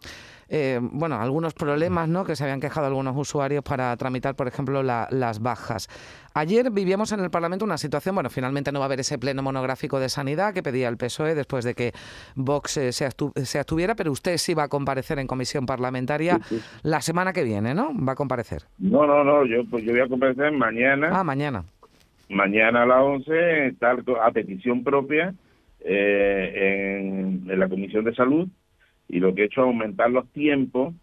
eh, 0.54 0.80
bueno, 0.82 1.16
algunos 1.16 1.54
problemas 1.54 2.10
¿no? 2.10 2.26
que 2.26 2.36
se 2.36 2.44
habían 2.44 2.60
quejado 2.60 2.88
algunos 2.88 3.16
usuarios 3.16 3.64
para 3.64 3.96
tramitar, 3.96 4.36
por 4.36 4.50
ejemplo, 4.50 4.84
las 4.84 5.40
bajas. 5.40 5.88
Ayer 6.34 6.72
vivíamos 6.72 7.12
en 7.12 7.20
el 7.20 7.30
Parlamento 7.30 7.66
una 7.66 7.78
situación, 7.78 8.16
bueno, 8.16 8.30
finalmente 8.30 8.72
no 8.72 8.80
va 8.80 8.86
a 8.86 8.88
haber 8.88 9.02
ese 9.02 9.18
pleno 9.18 9.44
monográfico 9.44 10.00
de 10.00 10.08
sanidad 10.08 10.54
que 10.54 10.64
pedía 10.64 10.88
el 10.88 10.98
PSOE 10.98 11.36
después 11.36 11.66
de 11.66 11.74
que 11.74 11.92
Vox 12.36 12.78
eh, 12.78 12.92
se, 12.94 13.06
abstuviera, 13.60 13.96
pero 13.96 14.12
usted 14.12 14.38
sí 14.38 14.54
va 14.54 14.64
a 14.64 14.68
comparecer 14.70 15.20
en 15.20 15.28
comisión 15.28 15.66
parlamentaria 15.66 16.40
la 16.84 17.02
semana 17.02 17.34
que 17.34 17.44
viene, 17.44 17.74
¿no? 17.74 17.92
Va 17.94 18.14
a 18.14 18.16
comparecer. 18.16 18.64
No, 18.78 19.06
no, 19.06 19.24
no, 19.24 19.46
yo, 19.46 19.66
pues 19.70 19.84
yo 19.84 19.92
voy 19.92 20.02
a 20.02 20.08
comparecer 20.08 20.52
mañana. 20.54 21.10
Ah, 21.12 21.24
mañana. 21.24 21.66
Mañana 22.30 22.84
a 22.84 22.86
las 22.86 23.02
11, 23.02 23.76
tal, 23.80 24.06
a 24.22 24.32
petición 24.32 24.86
propia 24.86 25.34
eh, 25.82 27.42
en 27.46 27.60
la 27.60 27.68
Comisión 27.68 28.06
de 28.06 28.16
Salud 28.16 28.48
y 29.10 29.20
lo 29.20 29.36
que 29.36 29.42
he 29.42 29.46
hecho 29.46 29.62
es 29.62 29.68
aumentar 29.68 30.10
los 30.10 30.28
tiempos 30.30 30.94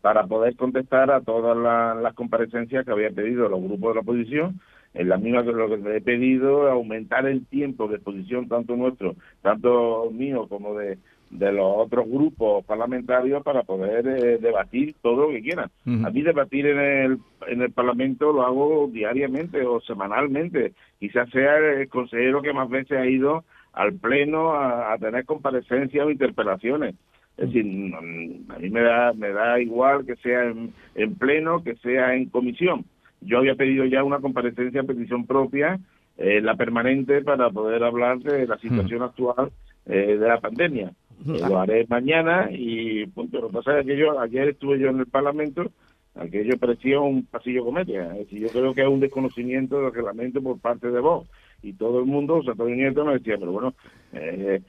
para 0.00 0.24
poder 0.28 0.54
contestar 0.54 1.10
a 1.10 1.20
todas 1.20 1.56
las, 1.56 2.14
comparecencias 2.14 2.84
que 2.84 2.92
había 2.92 3.10
pedido 3.10 3.48
los 3.48 3.60
grupos 3.60 3.88
de 3.88 3.94
la 3.96 4.00
oposición. 4.02 4.60
En 4.96 5.08
la 5.08 5.18
misma 5.18 5.44
que 5.44 5.52
lo 5.52 5.68
que 5.68 5.96
he 5.96 6.00
pedido, 6.00 6.70
aumentar 6.70 7.26
el 7.26 7.46
tiempo 7.46 7.86
de 7.86 7.96
exposición 7.96 8.48
tanto 8.48 8.76
nuestro, 8.76 9.14
tanto 9.42 10.10
mío 10.10 10.46
como 10.48 10.74
de, 10.74 10.98
de 11.30 11.52
los 11.52 11.66
otros 11.76 12.08
grupos 12.08 12.64
parlamentarios 12.64 13.42
para 13.42 13.62
poder 13.62 14.06
eh, 14.06 14.38
debatir 14.38 14.94
todo 15.02 15.26
lo 15.26 15.28
que 15.30 15.42
quieran. 15.42 15.70
A 16.04 16.10
mí 16.10 16.22
debatir 16.22 16.66
en 16.66 16.78
el, 16.78 17.18
en 17.46 17.62
el 17.62 17.72
Parlamento 17.72 18.32
lo 18.32 18.42
hago 18.42 18.88
diariamente 18.90 19.64
o 19.66 19.80
semanalmente. 19.80 20.72
Quizás 20.98 21.28
sea 21.30 21.58
el 21.58 21.88
consejero 21.88 22.40
que 22.40 22.54
más 22.54 22.68
veces 22.70 22.98
ha 22.98 23.06
ido 23.06 23.44
al 23.74 23.92
Pleno 23.94 24.52
a, 24.52 24.94
a 24.94 24.98
tener 24.98 25.26
comparecencias 25.26 26.06
o 26.06 26.10
interpelaciones. 26.10 26.94
Es 27.36 27.52
decir, 27.52 27.94
a 27.94 28.00
mí 28.00 28.70
me 28.70 28.80
da, 28.80 29.12
me 29.12 29.30
da 29.30 29.60
igual 29.60 30.06
que 30.06 30.16
sea 30.16 30.44
en, 30.44 31.14
pleno, 31.16 31.62
que 31.62 31.76
sea 31.76 32.14
en 32.14 32.26
comisión. 32.30 32.84
Yo 33.20 33.38
había 33.38 33.54
pedido 33.54 33.84
ya 33.84 34.04
una 34.04 34.20
comparecencia 34.20 34.80
en 34.80 34.86
petición 34.86 35.26
propia, 35.26 35.78
eh, 36.18 36.40
la 36.40 36.54
permanente, 36.54 37.22
para 37.22 37.50
poder 37.50 37.82
hablar 37.82 38.18
de 38.18 38.46
la 38.46 38.58
situación 38.58 39.02
actual 39.02 39.50
eh, 39.86 40.16
de 40.18 40.28
la 40.28 40.40
pandemia. 40.40 40.92
Eh, 41.26 41.40
lo 41.48 41.58
haré 41.58 41.86
mañana 41.88 42.48
y 42.50 43.06
punto. 43.06 43.40
Lo 43.40 43.48
que 43.48 43.54
pasa 43.54 43.80
es 43.80 43.86
que 43.86 43.96
yo 43.96 44.18
ayer 44.20 44.48
estuve 44.48 44.78
yo 44.78 44.88
en 44.88 45.00
el 45.00 45.06
Parlamento 45.06 45.70
aquello 46.16 46.58
parecía 46.58 47.00
un 47.00 47.24
pasillo 47.24 47.64
comedia. 47.64 48.14
yo 48.30 48.48
creo 48.48 48.74
que 48.74 48.82
es 48.82 48.88
un 48.88 49.00
desconocimiento 49.00 49.80
del 49.80 49.92
reglamento 49.92 50.42
por 50.42 50.58
parte 50.58 50.90
de 50.90 51.00
vos. 51.00 51.26
Y 51.62 51.72
todo 51.72 52.00
el 52.00 52.06
mundo, 52.06 52.36
o 52.36 52.42
sea, 52.42 52.54
todo 52.54 52.68
el 52.68 52.76
Nieto 52.76 53.04
me 53.04 53.14
decía, 53.14 53.36
pero 53.38 53.52
bueno, 53.52 53.74
eh, 54.12 54.60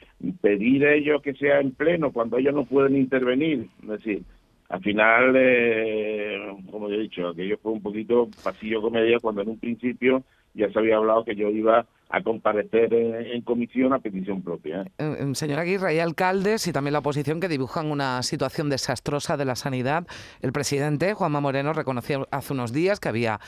pedir 0.42 0.86
a 0.86 0.94
ellos 0.94 1.22
que 1.22 1.34
sea 1.34 1.60
en 1.60 1.72
pleno 1.72 2.12
cuando 2.12 2.38
ellos 2.38 2.54
no 2.54 2.66
pueden 2.66 2.96
intervenir, 2.96 3.68
es 3.84 3.88
decir, 3.88 4.24
al 4.70 4.82
final, 4.82 5.34
eh, 5.36 6.56
como 6.70 6.90
he 6.90 6.98
dicho, 6.98 7.30
aquello 7.30 7.58
fue 7.62 7.72
un 7.72 7.82
poquito 7.82 8.30
pasillo 8.44 8.82
comedia 8.82 9.20
cuando 9.20 9.42
en 9.42 9.50
un 9.50 9.60
principio 9.60 10.24
ya 10.54 10.70
se 10.72 10.80
había 10.80 10.98
hablado 10.98 11.24
que 11.24 11.36
yo 11.36 11.50
iba 11.50 11.86
a 12.10 12.24
comparecer 12.24 12.94
en, 12.94 13.42
comisión 13.42 13.94
a 13.94 14.00
petición 14.00 14.42
propia. 14.42 14.82
¿eh? 14.82 14.92
Eh, 14.98 15.18
eh, 15.20 15.36
señor 15.36 15.60
Aguirre, 15.60 15.90
hay 15.90 16.00
alcaldes 16.00 16.68
y 16.68 16.74
también 16.74 16.94
la 16.94 17.00
oposición 17.00 17.40
que 17.40 17.48
dibujan 17.48 17.92
una 17.92 18.24
situación 18.24 18.70
desastrosa 18.70 19.38
de 19.38 19.46
la 19.46 19.56
sanidad. 19.56 20.08
El 20.42 20.52
presidente, 20.54 21.14
Juanma 21.14 21.42
Moreno, 21.42 21.74
reconoció 21.74 22.28
hace 22.32 22.54
unos 22.54 22.74
días 22.74 23.00
que 23.00 23.10
había 23.10 23.40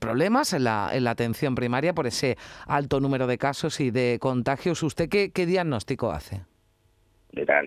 problemas 0.00 0.52
en 0.52 0.64
la, 0.64 0.90
en 0.92 1.04
la 1.04 1.10
atención 1.12 1.54
primaria 1.54 1.94
por 1.94 2.06
ese 2.06 2.36
alto 2.66 3.00
número 3.00 3.26
de 3.26 3.38
casos 3.38 3.80
y 3.80 3.90
de 3.90 4.18
contagios. 4.20 4.82
¿Usted 4.82 5.08
qué 5.08 5.46
diagnóstico 5.46 6.12
hace? 6.12 6.51
Mira, 7.32 7.62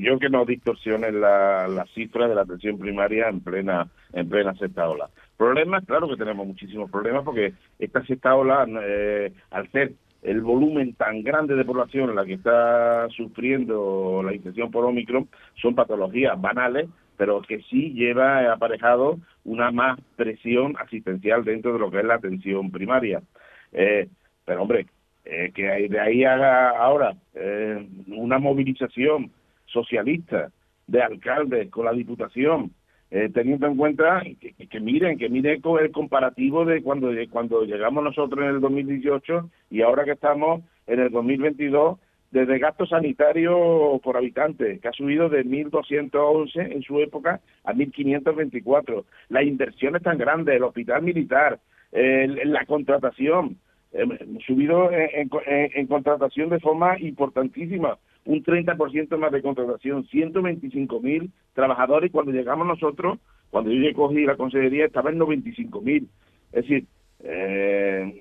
yo 0.00 0.18
que 0.20 0.28
no 0.28 0.44
distorsione 0.44 1.10
la, 1.10 1.66
la 1.66 1.84
cifra 1.86 2.28
de 2.28 2.34
la 2.34 2.42
atención 2.42 2.78
primaria 2.78 3.28
en 3.28 3.40
plena 3.40 3.88
en 4.12 4.28
plena 4.28 4.54
sexta 4.54 4.88
ola. 4.88 5.10
Problemas, 5.36 5.84
claro 5.84 6.08
que 6.08 6.16
tenemos 6.16 6.46
muchísimos 6.46 6.90
problemas 6.90 7.24
porque 7.24 7.54
esta 7.78 8.04
sexta 8.04 8.34
ola, 8.36 8.66
eh, 8.82 9.32
al 9.50 9.70
ser 9.72 9.94
el 10.22 10.42
volumen 10.42 10.94
tan 10.94 11.22
grande 11.22 11.56
de 11.56 11.64
población 11.64 12.10
en 12.10 12.16
la 12.16 12.24
que 12.24 12.34
está 12.34 13.08
sufriendo 13.08 14.22
la 14.22 14.34
infección 14.34 14.70
por 14.70 14.84
Omicron, 14.84 15.28
son 15.60 15.74
patologías 15.74 16.40
banales, 16.40 16.88
pero 17.16 17.40
que 17.42 17.62
sí 17.62 17.92
lleva 17.94 18.52
aparejado 18.52 19.18
una 19.44 19.70
más 19.70 19.98
presión 20.16 20.76
asistencial 20.78 21.44
dentro 21.44 21.72
de 21.72 21.78
lo 21.78 21.90
que 21.90 21.98
es 21.98 22.04
la 22.04 22.14
atención 22.14 22.70
primaria. 22.70 23.22
Eh, 23.72 24.08
pero 24.44 24.62
hombre, 24.62 24.86
eh, 25.24 25.52
que 25.54 25.64
de 25.88 26.00
ahí 26.00 26.24
haga 26.24 26.70
ahora 26.70 27.14
eh, 27.34 27.86
una 28.08 28.38
movilización 28.38 29.30
socialista 29.66 30.50
de 30.86 31.02
alcaldes 31.02 31.70
con 31.70 31.84
la 31.84 31.92
diputación, 31.92 32.72
eh, 33.10 33.28
teniendo 33.32 33.66
en 33.66 33.76
cuenta 33.76 34.22
que, 34.40 34.80
miren, 34.80 35.18
que 35.18 35.28
miren 35.28 35.60
el 35.80 35.92
comparativo 35.92 36.64
de 36.64 36.82
cuando, 36.82 37.10
cuando 37.30 37.64
llegamos 37.64 38.02
nosotros 38.02 38.44
en 38.44 38.54
el 38.54 38.60
2018 38.60 39.50
y 39.70 39.82
ahora 39.82 40.04
que 40.04 40.12
estamos 40.12 40.62
en 40.86 41.00
el 41.00 41.10
2022, 41.10 41.98
desde 42.30 42.58
gasto 42.58 42.86
sanitario 42.86 44.00
por 44.02 44.16
habitante, 44.16 44.78
que 44.78 44.88
ha 44.88 44.92
subido 44.92 45.28
de 45.28 45.44
1.211 45.44 46.72
en 46.72 46.82
su 46.82 46.98
época 47.00 47.40
a 47.64 47.74
1.524. 47.74 49.04
Las 49.28 49.44
inversiones 49.44 50.02
tan 50.02 50.16
grandes, 50.16 50.56
el 50.56 50.62
hospital 50.62 51.02
militar, 51.02 51.60
la 51.92 52.64
contratación, 52.66 53.58
subido 54.46 54.90
en, 54.92 55.86
contratación 55.86 56.48
de 56.48 56.60
forma 56.60 56.98
importantísima, 56.98 57.98
un 58.24 58.44
30% 58.44 59.16
más 59.18 59.32
de 59.32 59.42
contratación, 59.42 60.06
125 60.06 61.00
mil 61.00 61.32
trabajadores, 61.54 62.12
cuando 62.12 62.32
llegamos 62.32 62.66
nosotros, 62.66 63.18
cuando 63.50 63.70
yo 63.72 63.92
cogí 63.94 64.24
la 64.24 64.36
consejería, 64.36 64.86
estaba 64.86 65.10
en 65.10 65.18
95 65.18 65.80
mil. 65.80 66.08
Es 66.52 66.62
decir, 66.62 66.86
eh, 67.24 68.12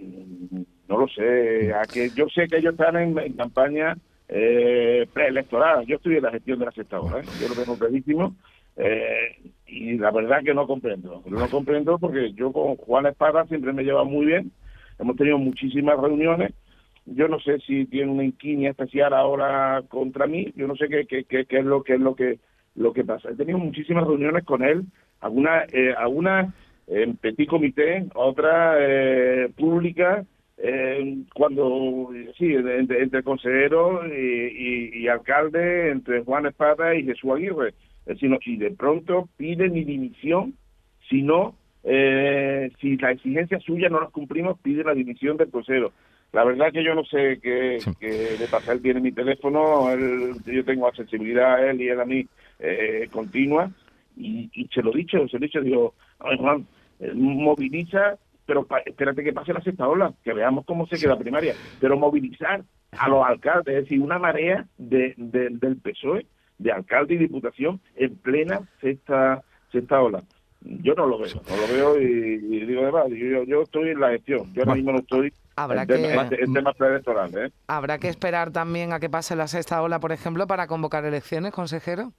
no 0.88 0.98
lo 0.98 1.08
sé, 1.08 1.74
a 1.74 1.84
que 1.84 2.10
yo 2.16 2.28
sé 2.30 2.48
que 2.48 2.58
ellos 2.58 2.74
están 2.74 2.98
en, 2.98 3.34
campaña 3.34 3.96
eh, 4.28 5.08
preelectoral, 5.14 5.86
yo 5.86 5.98
estoy 5.98 6.18
en 6.18 6.24
la 6.24 6.32
gestión 6.32 6.60
de 6.60 6.66
la 6.66 6.72
sexta 6.72 7.00
hora, 7.00 7.20
¿eh? 7.20 7.26
yo 7.40 7.48
lo 7.48 7.56
tengo 7.56 7.78
clarísimo, 7.78 8.36
eh, 8.76 9.38
y 9.68 9.98
la 9.98 10.12
verdad 10.12 10.44
que 10.44 10.54
no 10.54 10.66
comprendo, 10.66 11.22
no 11.26 11.50
comprendo 11.50 12.00
porque 12.00 12.34
yo 12.34 12.52
con 12.52 12.76
Juan 12.76 13.06
Espada 13.06 13.46
siempre 13.46 13.74
me 13.74 13.84
lleva 13.84 14.04
muy 14.04 14.26
bien, 14.26 14.52
Hemos 15.00 15.16
tenido 15.16 15.38
muchísimas 15.38 16.00
reuniones. 16.00 16.54
Yo 17.06 17.28
no 17.28 17.40
sé 17.40 17.60
si 17.60 17.86
tiene 17.86 18.12
una 18.12 18.24
inquinia 18.24 18.72
especial 18.72 19.14
ahora 19.14 19.82
contra 19.88 20.28
mí. 20.28 20.52
Yo 20.56 20.68
no 20.68 20.76
sé 20.76 20.88
qué, 20.90 21.24
qué, 21.24 21.46
es 21.50 21.66
lo 21.66 21.84
que 21.84 21.94
es 21.96 22.00
lo 22.00 22.16
que 22.16 22.40
lo 22.76 22.94
que 22.94 23.04
pasa. 23.04 23.30
He 23.30 23.36
tenido 23.36 23.58
muchísimas 23.58 24.06
reuniones 24.06 24.44
con 24.46 24.64
él, 24.64 24.84
algunas 25.20 25.68
eh, 25.74 25.94
en 26.88 27.18
petit 27.18 27.48
comité, 27.48 28.06
otras 28.16 28.78
eh, 28.80 29.50
públicas, 29.58 30.26
eh, 30.58 31.18
cuando 31.34 32.10
sí, 32.38 32.54
entre, 32.54 33.04
entre 33.04 33.24
consejero 33.24 34.06
y, 34.08 34.92
y, 34.94 35.08
alcalde, 35.08 35.92
entre 35.92 36.24
Juan 36.24 36.46
Espada 36.48 36.96
y 36.96 37.04
Jesús 37.04 37.32
Aguirre. 37.32 37.70
Es 38.06 38.20
decir, 38.20 38.38
si 38.44 38.58
de 38.58 38.72
pronto 38.72 39.30
pide 39.38 39.70
mi 39.70 39.84
dimisión, 39.84 40.56
si 41.10 41.22
no 41.22 41.56
eh, 41.84 42.72
si 42.80 42.98
la 42.98 43.12
exigencia 43.12 43.60
suya 43.60 43.90
no 43.90 44.02
las 44.02 44.12
cumplimos, 44.12 44.60
pide 44.60 44.84
la 44.84 44.94
dimisión 44.94 45.38
del 45.38 45.50
consejero. 45.50 45.92
La 46.32 46.44
verdad 46.44 46.72
que 46.72 46.84
yo 46.84 46.94
no 46.94 47.04
sé 47.06 47.40
qué, 47.42 47.80
le 48.00 48.48
pasa. 48.48 48.74
Él 48.74 48.82
tiene 48.82 49.00
mi 49.00 49.12
teléfono, 49.12 49.90
yo 50.46 50.66
tengo 50.66 50.88
accesibilidad 50.88 51.56
a 51.56 51.72
él 51.72 51.82
y 51.82 51.90
él 51.90 52.00
a 52.00 52.06
mí 52.06 52.28
eh, 52.60 53.08
continua. 53.12 53.72
Y, 54.16 54.70
se 54.74 54.82
lo 54.82 54.94
he 54.94 54.98
dicho, 54.98 55.28
se 55.28 55.40
lo 55.40 55.46
he 55.46 55.48
dicho, 55.48 55.62
digo, 55.62 55.94
Juan, 56.20 56.68
eh, 57.00 57.14
moviliza, 57.16 58.18
pero 58.46 58.68
espérate 58.86 59.24
que 59.24 59.34
pase 59.34 59.54
la 59.54 59.62
sexta 59.62 59.88
ola, 59.88 60.14
que 60.24 60.34
veamos 60.34 60.66
cómo 60.66 60.86
se 60.88 61.00
queda 61.00 61.18
primaria. 61.18 61.56
Pero 61.80 61.98
movilizar 61.98 62.64
a 62.92 63.08
los 63.08 63.26
alcaldes, 63.26 63.76
es 63.76 63.84
decir, 63.84 64.02
una 64.02 64.20
marea 64.20 64.68
de, 64.78 65.14
del 65.18 65.78
PSOE, 65.78 66.26
de 66.58 66.72
alcalde 66.72 67.16
y 67.16 67.18
diputación, 67.18 67.80
en 67.96 68.16
plena 68.18 68.62
sexta, 68.82 69.42
sexta 69.72 70.02
ola. 70.02 70.22
Yo 70.62 70.94
no 70.94 71.06
lo 71.06 71.20
veo, 71.20 71.42
no 71.50 71.56
lo 71.56 71.74
veo 71.74 72.02
y, 72.02 72.38
digo 72.66 72.82
de 72.82 72.92
verdad, 72.92 73.08
yo, 73.08 73.44
yo 73.44 73.62
estoy 73.62 73.90
en 73.90 74.00
la 74.00 74.10
gestión, 74.10 74.54
yo 74.54 74.64
ahora 74.64 74.76
mismo 74.76 74.92
no 74.92 75.00
estoy 75.00 75.32
Habrá 75.56 75.82
en, 75.82 75.88
que, 75.88 75.98
temas 76.54 76.76
¿eh? 77.36 77.50
¿Habrá 77.68 77.98
que 77.98 78.08
esperar 78.08 78.52
también 78.52 78.94
a 78.94 79.00
que 79.00 79.10
pase 79.10 79.36
la 79.36 79.48
sexta 79.48 79.82
ola, 79.82 80.00
por 80.00 80.14
ejemplo, 80.14 80.48
para 80.48 80.68
convocar 80.68 81.04
elecciones, 81.04 81.52
consejero? 81.52 82.14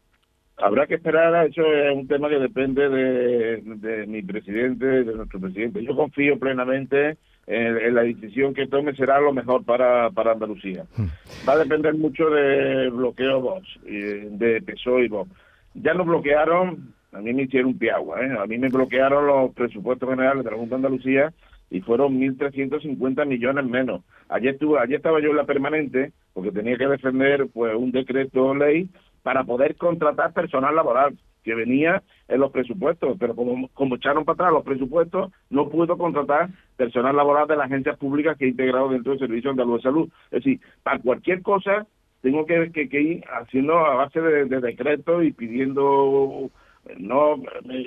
Habrá 0.59 0.87
que 0.87 0.97
esperar, 0.97 1.47
eso 1.47 1.63
es 1.63 1.97
un 1.97 2.07
tema 2.07 2.29
que 2.29 2.39
depende 2.39 2.87
de, 2.91 4.07
mi 4.07 4.21
presidente, 4.23 4.85
de 4.85 5.15
nuestro 5.15 5.41
presidente. 5.41 5.83
Yo 5.83 5.97
confío 5.97 6.39
plenamente 6.39 7.17
en, 7.47 7.95
la 7.95 8.03
decisión 8.03 8.53
que 8.53 8.67
tome, 8.67 8.95
será 8.95 9.21
lo 9.21 9.33
mejor 9.33 9.65
para, 9.65 10.11
para 10.11 10.33
Andalucía. 10.33 10.85
Hmm. 10.97 11.07
Va 11.49 11.55
a 11.55 11.59
depender 11.59 11.95
mucho 11.95 12.29
de 12.29 12.91
bloqueo 12.91 13.41
Vox, 13.41 13.67
de 13.85 14.63
PSOE 14.67 15.07
y 15.07 15.09
Vox. 15.09 15.31
Ya 15.73 15.95
nos 15.95 16.07
bloquearon 16.07 16.93
a 17.13 17.21
mí 17.21 17.33
me 17.33 17.43
hicieron 17.43 17.79
piagua, 17.79 18.21
¿eh? 18.25 18.37
A 18.39 18.47
mí 18.47 18.59
me 18.59 18.69
bloquearon 18.69 19.27
los 19.27 19.53
presupuestos 19.53 20.09
generales 20.09 20.45
de 20.45 20.51
la 20.51 20.57
Junta 20.57 20.77
de 20.77 20.87
Andalucía 20.87 21.33
y 21.71 21.81
fueron 21.81 22.19
1.350 22.21 23.27
millones 23.27 23.65
menos. 23.65 24.03
Ayer, 24.29 24.55
estuve, 24.55 24.79
ayer 24.79 24.97
estaba 24.97 25.21
yo 25.21 25.31
en 25.31 25.37
la 25.37 25.45
permanente 25.45 26.13
porque 26.33 26.53
tenía 26.53 26.77
que 26.77 26.87
defender 26.87 27.49
pues 27.53 27.75
un 27.75 27.93
decreto 27.93 28.55
ley 28.55 28.89
para 29.23 29.45
poder 29.45 29.77
contratar 29.77 30.33
personal 30.33 30.75
laboral 30.75 31.17
que 31.43 31.55
venía 31.55 32.03
en 32.29 32.41
los 32.41 32.53
presupuestos, 32.53 33.17
pero 33.19 33.35
como, 33.35 33.69
como 33.69 33.97
echaron 33.97 34.25
para 34.25 34.35
atrás 34.35 34.53
los 34.53 34.65
presupuestos, 34.65 35.33
no 35.49 35.69
puedo 35.69 35.97
contratar 35.97 36.51
personal 36.77 37.17
laboral 37.17 37.49
de 37.49 37.57
las 37.57 37.67
agencias 37.67 37.97
públicas 37.97 38.37
que 38.37 38.45
he 38.45 38.49
integrado 38.49 38.91
dentro 38.91 39.13
del 39.13 39.21
Servicio 39.21 39.51
Andaluz 39.51 39.77
de 39.77 39.83
Salud. 39.83 40.09
Es 40.31 40.45
decir, 40.45 40.61
para 40.83 40.99
cualquier 40.99 41.43
cosa 41.43 41.87
tengo 42.21 42.45
que, 42.45 42.71
que, 42.71 43.01
ir 43.01 43.25
haciendo 43.33 43.79
a 43.79 43.95
base 43.95 44.21
de, 44.21 44.45
de 44.45 44.61
decretos 44.61 45.25
y 45.25 45.33
pidiendo 45.33 46.51
no 46.99 47.37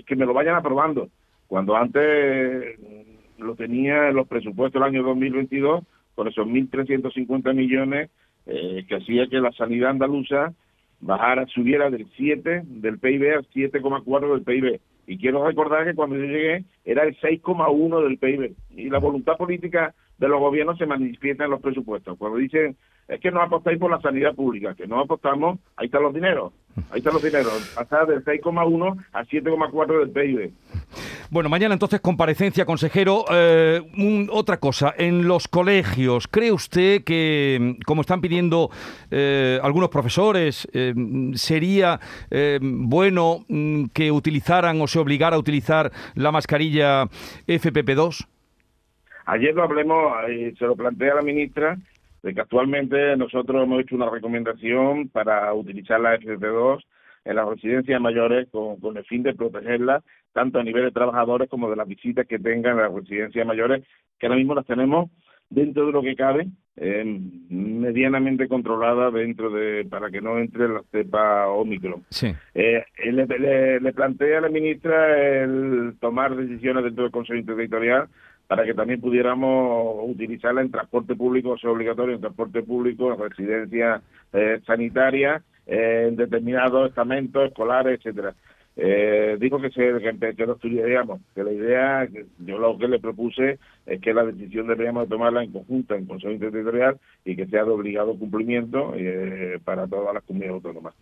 que 0.06 0.16
me 0.16 0.26
lo 0.26 0.34
vayan 0.34 0.56
aprobando. 0.56 1.10
Cuando 1.48 1.76
antes 1.76 2.80
lo 3.38 3.56
tenía 3.56 4.10
en 4.10 4.16
los 4.16 4.28
presupuestos 4.28 4.82
del 4.82 4.90
año 4.90 5.04
2022, 5.04 5.84
con 6.16 6.28
esos 6.28 6.48
1.350 6.48 7.54
millones, 7.54 8.10
eh, 8.46 8.86
que 8.88 8.96
hacía 8.96 9.28
que 9.28 9.40
la 9.40 9.52
sanidad 9.54 9.92
andaluza 9.92 10.54
bajara, 11.04 11.46
subiera 11.48 11.90
del 11.90 12.08
7 12.16 12.64
del 12.66 13.00
PIB 13.00 13.36
al 13.36 13.48
7,4 13.50 14.34
del 14.34 14.44
PIB. 14.44 14.80
Y 15.06 15.18
quiero 15.18 15.46
recordar 15.46 15.86
que 15.86 15.96
cuando 15.96 16.16
yo 16.16 16.24
llegué 16.24 16.64
era 16.86 17.04
el 17.04 17.18
6,1 17.18 18.04
del 18.04 18.18
PIB. 18.18 18.56
Y 18.72 18.90
la 18.90 19.00
voluntad 19.00 19.36
política 19.38 19.94
de 20.18 20.28
los 20.28 20.40
gobiernos 20.40 20.78
se 20.78 20.86
manifiesta 20.86 21.44
en 21.44 21.52
los 21.52 21.62
presupuestos. 21.62 22.18
Cuando 22.18 22.38
dicen, 22.38 22.78
es 23.08 23.20
que 23.20 23.32
no 23.32 23.42
apostáis 23.42 23.78
por 23.80 23.92
la 23.92 24.00
sanidad 24.00 24.34
pública, 24.34 24.76
que 24.76 24.88
no 24.88 25.02
apostamos, 25.02 25.60
ahí 25.76 25.88
están 25.88 26.04
los 26.04 26.14
dineros. 26.14 26.54
Ahí 26.90 27.00
están 27.00 27.14
los 27.14 27.24
dineros. 27.24 27.74
Pasar 27.76 28.08
del 28.08 28.24
6,1 28.24 29.06
a 29.14 29.24
7,4 29.24 30.00
del 30.00 30.10
PIB. 30.10 30.52
Bueno, 31.30 31.50
mañana 31.50 31.74
entonces 31.74 32.00
comparecencia, 32.00 32.66
consejero. 32.66 33.26
Eh, 33.32 33.82
otra 34.32 34.58
cosa, 34.58 34.94
en 34.98 35.28
los 35.28 35.48
colegios, 35.48 36.28
¿cree 36.28 36.52
usted 36.52 37.04
que, 37.04 37.78
como 37.86 38.02
están 38.02 38.22
pidiendo 38.22 38.70
eh, 39.10 39.60
algunos 39.64 39.90
profesores, 39.90 40.68
eh, 40.74 40.94
sería 41.34 42.00
bueno 42.62 43.46
mm, 43.48 43.86
que 43.94 44.12
utilizaran 44.12 44.80
o 44.82 44.88
se 44.88 45.00
obligara 45.00 45.36
a 45.36 45.40
utilizar 45.40 45.92
la 46.16 46.32
mascarilla 46.32 47.06
FPP2? 47.48 48.28
Ayer 49.26 49.56
lo 49.56 49.64
hablemos, 49.64 50.14
se 50.60 50.66
lo 50.66 50.76
plantea 50.76 51.16
la 51.16 51.22
ministra, 51.22 51.78
de 52.24 52.34
que 52.34 52.42
actualmente 52.42 53.16
nosotros 53.18 53.62
hemos 53.62 53.82
hecho 53.82 53.96
una 53.96 54.10
recomendación 54.10 55.10
para 55.10 55.54
utilizar 55.54 56.00
la 56.00 56.18
FP2 56.18 56.84
en 57.26 57.36
las 57.36 57.48
residencias 57.48 58.02
mayores 58.02 58.48
con, 58.50 58.80
con 58.80 58.98
el 58.98 59.06
fin 59.06 59.24
de 59.24 59.34
protegerlas 59.34 60.04
tanto 60.34 60.60
a 60.60 60.64
nivel 60.64 60.86
de 60.86 60.92
trabajadores 60.92 61.50
como 61.50 61.70
de 61.70 61.76
las 61.76 61.88
visitas 61.88 62.28
que 62.28 62.40
tengan 62.40 62.78
las 62.78 62.92
residencias 62.92 63.46
mayores, 63.46 63.84
que 64.20 64.26
ahora 64.26 64.38
mismo 64.38 64.56
las 64.56 64.66
tenemos 64.66 65.10
dentro 65.50 65.86
de 65.86 65.92
lo 65.92 66.02
que 66.02 66.16
cabe, 66.16 66.48
eh, 66.76 67.04
medianamente 67.50 68.48
controlada 68.48 69.12
dentro 69.12 69.52
de 69.52 69.86
para 69.86 70.10
que 70.10 70.22
no 70.22 70.40
entre 70.40 70.68
la 70.68 70.82
cepa 70.92 71.48
Omicron. 71.50 72.04
Sí. 72.10 72.34
Eh, 72.56 72.84
le, 73.06 73.80
le, 73.80 73.94
plantea 73.94 74.40
a 74.40 74.42
la 74.42 74.50
ministra 74.50 75.44
el 75.44 75.96
tomar 76.00 76.36
decisiones 76.36 76.84
dentro 76.84 77.04
del 77.04 77.12
Consejo 77.12 77.38
Interterritorial 77.38 78.08
para 78.54 78.66
que 78.66 78.76
también 78.76 79.02
pudiéramos 79.02 80.08
utilizarla 80.08 80.62
en 80.62 80.70
transporte 80.70 81.16
público, 81.16 81.58
sea 81.58 81.72
obligatorio 81.72 82.14
en 82.14 82.22
transporte 82.22 82.62
público, 82.62 83.12
en 83.12 83.20
residencias 83.20 84.04
eh, 84.32 84.62
eh, 85.66 86.06
en 86.08 86.16
determinados 86.16 86.90
estamentos 86.90 87.48
escolares, 87.48 87.98
etcétera. 87.98 88.36
Eh, 88.76 89.38
dijo 89.40 89.60
que, 89.60 89.72
se, 89.72 89.82
que, 90.36 90.46
lo 90.46 90.54
estudiaríamos, 90.54 91.22
que 91.34 91.44
la 91.44 91.52
idea, 91.52 92.08
yo 92.46 92.60
lo 92.60 92.78
que 92.78 92.88
le 92.88 93.00
propuse 93.00 93.58
es 93.88 94.00
que 94.00 94.14
la 94.14 94.24
decisión 94.24 94.68
deberíamos 94.68 95.10
tomarla 95.10 95.44
en 95.44 95.52
conjunta 95.52 95.96
en 95.96 96.06
Consejo 96.06 96.34
Interterritorial 96.34 97.00
y 97.26 97.36
que 97.36 97.48
sea 97.48 97.64
de 97.64 97.72
obligado 97.72 98.16
cumplimiento 98.20 98.94
eh, 98.96 99.58
para 99.66 99.88
todas 99.88 100.14
las 100.14 100.24
comunidades 100.26 100.64
autónomas. 100.64 100.94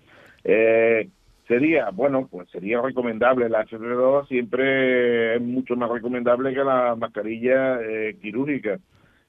Eh, 0.45 1.09
sería, 1.51 1.89
bueno, 1.89 2.29
pues 2.31 2.49
sería 2.49 2.81
recomendable 2.81 3.49
la 3.49 3.65
FFP2, 3.65 4.27
siempre 4.29 5.35
es 5.35 5.41
mucho 5.41 5.75
más 5.75 5.89
recomendable 5.91 6.53
que 6.53 6.63
la 6.63 6.95
mascarilla 6.95 7.77
eh, 7.81 8.17
quirúrgica. 8.21 8.79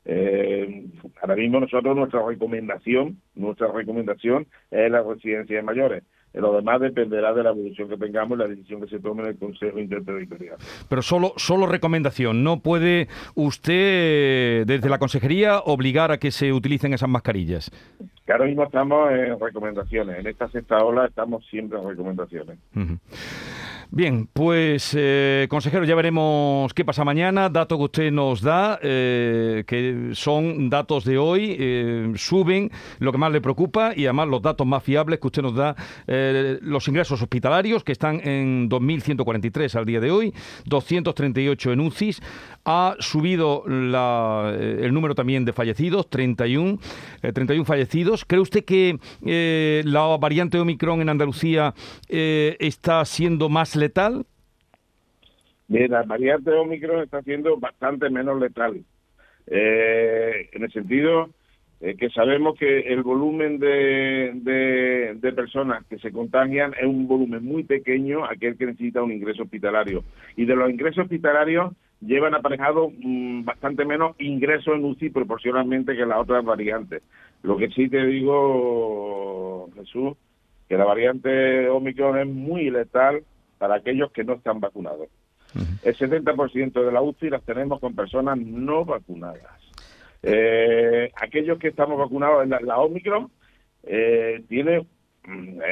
Eh, 0.04 0.86
ahora 1.20 1.34
mismo 1.34 1.58
nosotros 1.58 1.96
nuestra 1.96 2.24
recomendación, 2.24 3.20
nuestra 3.34 3.72
recomendación 3.72 4.46
es 4.70 4.88
la 4.88 5.02
residencia 5.02 5.56
de 5.56 5.62
mayores. 5.64 6.04
Lo 6.34 6.54
demás 6.54 6.80
dependerá 6.80 7.34
de 7.34 7.42
la 7.42 7.50
evolución 7.50 7.88
que 7.88 7.96
tengamos 7.96 8.38
y 8.38 8.42
la 8.42 8.48
decisión 8.48 8.80
que 8.80 8.88
se 8.88 8.98
tome 8.98 9.22
en 9.22 9.28
el 9.30 9.38
Consejo 9.38 9.78
Interterritorial. 9.78 10.56
Pero 10.88 11.02
solo, 11.02 11.34
solo 11.36 11.66
recomendación. 11.66 12.42
¿No 12.42 12.60
puede 12.60 13.08
usted, 13.34 14.66
desde 14.66 14.88
la 14.88 14.98
Consejería, 14.98 15.58
obligar 15.58 16.10
a 16.10 16.18
que 16.18 16.30
se 16.30 16.52
utilicen 16.52 16.94
esas 16.94 17.08
mascarillas? 17.08 17.70
Que 18.24 18.32
ahora 18.32 18.46
mismo 18.46 18.64
estamos 18.64 19.10
en 19.12 19.38
recomendaciones. 19.38 20.20
En 20.20 20.26
esta 20.26 20.48
sexta 20.48 20.82
ola 20.82 21.06
estamos 21.06 21.44
siempre 21.46 21.78
en 21.78 21.88
recomendaciones. 21.88 22.58
Bien, 23.94 24.26
pues 24.32 24.96
eh, 24.96 25.46
consejero, 25.50 25.84
ya 25.84 25.94
veremos 25.94 26.72
qué 26.72 26.82
pasa 26.82 27.04
mañana. 27.04 27.50
Dato 27.50 27.76
que 27.76 27.84
usted 27.84 28.10
nos 28.10 28.40
da, 28.40 28.78
eh, 28.82 29.64
que 29.66 30.12
son 30.14 30.70
datos 30.70 31.04
de 31.04 31.18
hoy, 31.18 31.54
eh, 31.58 32.10
suben 32.16 32.70
lo 33.00 33.12
que 33.12 33.18
más 33.18 33.30
le 33.30 33.42
preocupa 33.42 33.92
y 33.94 34.06
además 34.06 34.28
los 34.28 34.40
datos 34.40 34.66
más 34.66 34.82
fiables 34.82 35.20
que 35.20 35.26
usted 35.26 35.42
nos 35.42 35.54
da, 35.54 35.76
los 36.06 36.88
ingresos 36.88 37.20
hospitalarios 37.20 37.84
que 37.84 37.92
están 37.92 38.26
en 38.26 38.70
2.143 38.70 39.74
al 39.74 39.84
día 39.84 40.00
de 40.00 40.10
hoy, 40.10 40.32
238 40.64 41.72
en 41.72 41.80
UCIs, 41.80 42.22
ha 42.64 42.96
subido 42.98 43.64
la, 43.66 44.54
el 44.56 44.94
número 44.94 45.14
también 45.14 45.44
de 45.44 45.52
fallecidos, 45.52 46.08
31, 46.08 46.78
31 47.20 47.66
fallecidos. 47.66 48.24
¿Cree 48.24 48.40
usted 48.40 48.64
que 48.64 48.98
la 49.84 50.16
variante 50.16 50.58
Omicron 50.58 51.02
en 51.02 51.10
Andalucía 51.10 51.74
está 52.08 53.04
siendo 53.04 53.50
más 53.50 53.76
letal? 53.82 54.24
Bien, 55.68 55.90
la 55.90 56.02
variante 56.02 56.50
Omicron 56.50 57.02
está 57.02 57.22
siendo 57.22 57.56
bastante 57.56 58.08
menos 58.10 58.40
letal. 58.40 58.84
Eh, 59.46 60.48
en 60.52 60.62
el 60.62 60.72
sentido 60.72 61.30
eh, 61.80 61.96
que 61.96 62.10
sabemos 62.10 62.56
que 62.56 62.80
el 62.92 63.02
volumen 63.02 63.58
de, 63.58 64.32
de, 65.20 65.32
personas 65.32 65.84
que 65.86 65.98
se 65.98 66.12
contagian 66.12 66.74
es 66.74 66.86
un 66.86 67.08
volumen 67.08 67.44
muy 67.44 67.64
pequeño, 67.64 68.24
aquel 68.24 68.56
que 68.56 68.66
necesita 68.66 69.02
un 69.02 69.10
ingreso 69.10 69.42
hospitalario. 69.42 70.04
Y 70.36 70.44
de 70.44 70.54
los 70.54 70.70
ingresos 70.70 71.04
hospitalarios 71.04 71.72
llevan 72.00 72.34
aparejado 72.34 72.90
mmm, 72.90 73.44
bastante 73.44 73.84
menos 73.84 74.14
ingresos 74.20 74.76
en 74.76 74.84
UCI 74.84 75.10
proporcionalmente 75.10 75.96
que 75.96 76.06
las 76.06 76.18
otras 76.18 76.44
variantes. 76.44 77.02
Lo 77.42 77.56
que 77.56 77.68
sí 77.70 77.88
te 77.88 78.06
digo, 78.06 79.68
Jesús, 79.74 80.16
que 80.68 80.76
la 80.76 80.84
variante 80.84 81.68
Omicron 81.68 82.18
es 82.18 82.26
muy 82.26 82.70
letal 82.70 83.24
para 83.62 83.76
aquellos 83.76 84.10
que 84.10 84.24
no 84.24 84.32
están 84.32 84.58
vacunados. 84.58 85.06
Uh 85.54 85.60
-huh. 85.60 85.78
El 85.84 85.94
70% 85.96 86.84
de 86.84 86.90
la 86.90 87.00
UCI 87.00 87.30
las 87.30 87.44
tenemos 87.44 87.78
con 87.78 87.94
personas 87.94 88.36
no 88.36 88.84
vacunadas. 88.84 89.56
Eh, 90.20 91.12
aquellos 91.14 91.60
que 91.60 91.68
estamos 91.68 91.96
vacunados 91.96 92.42
en 92.42 92.50
la, 92.50 92.58
la 92.58 92.78
Omicron 92.78 93.30
eh, 93.84 94.42
tiene 94.48 94.84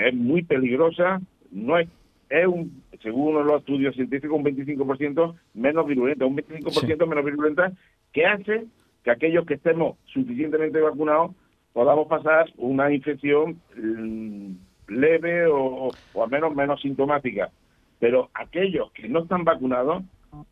es 0.07 0.15
muy 0.15 0.45
peligrosa, 0.45 1.21
no 1.51 1.81
es 1.81 1.89
es 2.29 2.47
un, 2.47 2.81
según 3.03 3.45
los 3.45 3.59
estudios 3.59 3.97
científicos, 3.97 4.39
un 4.39 4.45
25% 4.45 5.35
menos 5.55 5.85
virulenta, 5.85 6.27
un 6.27 6.37
25% 6.37 7.03
sí. 7.03 7.09
menos 7.09 7.25
virulenta, 7.25 7.73
que 8.13 8.25
hace 8.25 8.67
que 9.03 9.11
aquellos 9.11 9.45
que 9.47 9.55
estemos 9.55 9.97
suficientemente 10.05 10.81
vacunados 10.81 11.33
podamos 11.73 12.07
pasar 12.07 12.53
una 12.57 12.93
infección 12.93 13.61
mmm, 13.77 14.53
leve 14.87 15.47
o, 15.47 15.91
o 16.15 16.23
al 16.23 16.31
menos 16.31 16.55
menos 16.55 16.81
sintomática 16.81 17.51
pero 18.01 18.31
aquellos 18.35 18.91
que 18.93 19.09
no 19.09 19.21
están 19.21 19.45
vacunados 19.45 20.03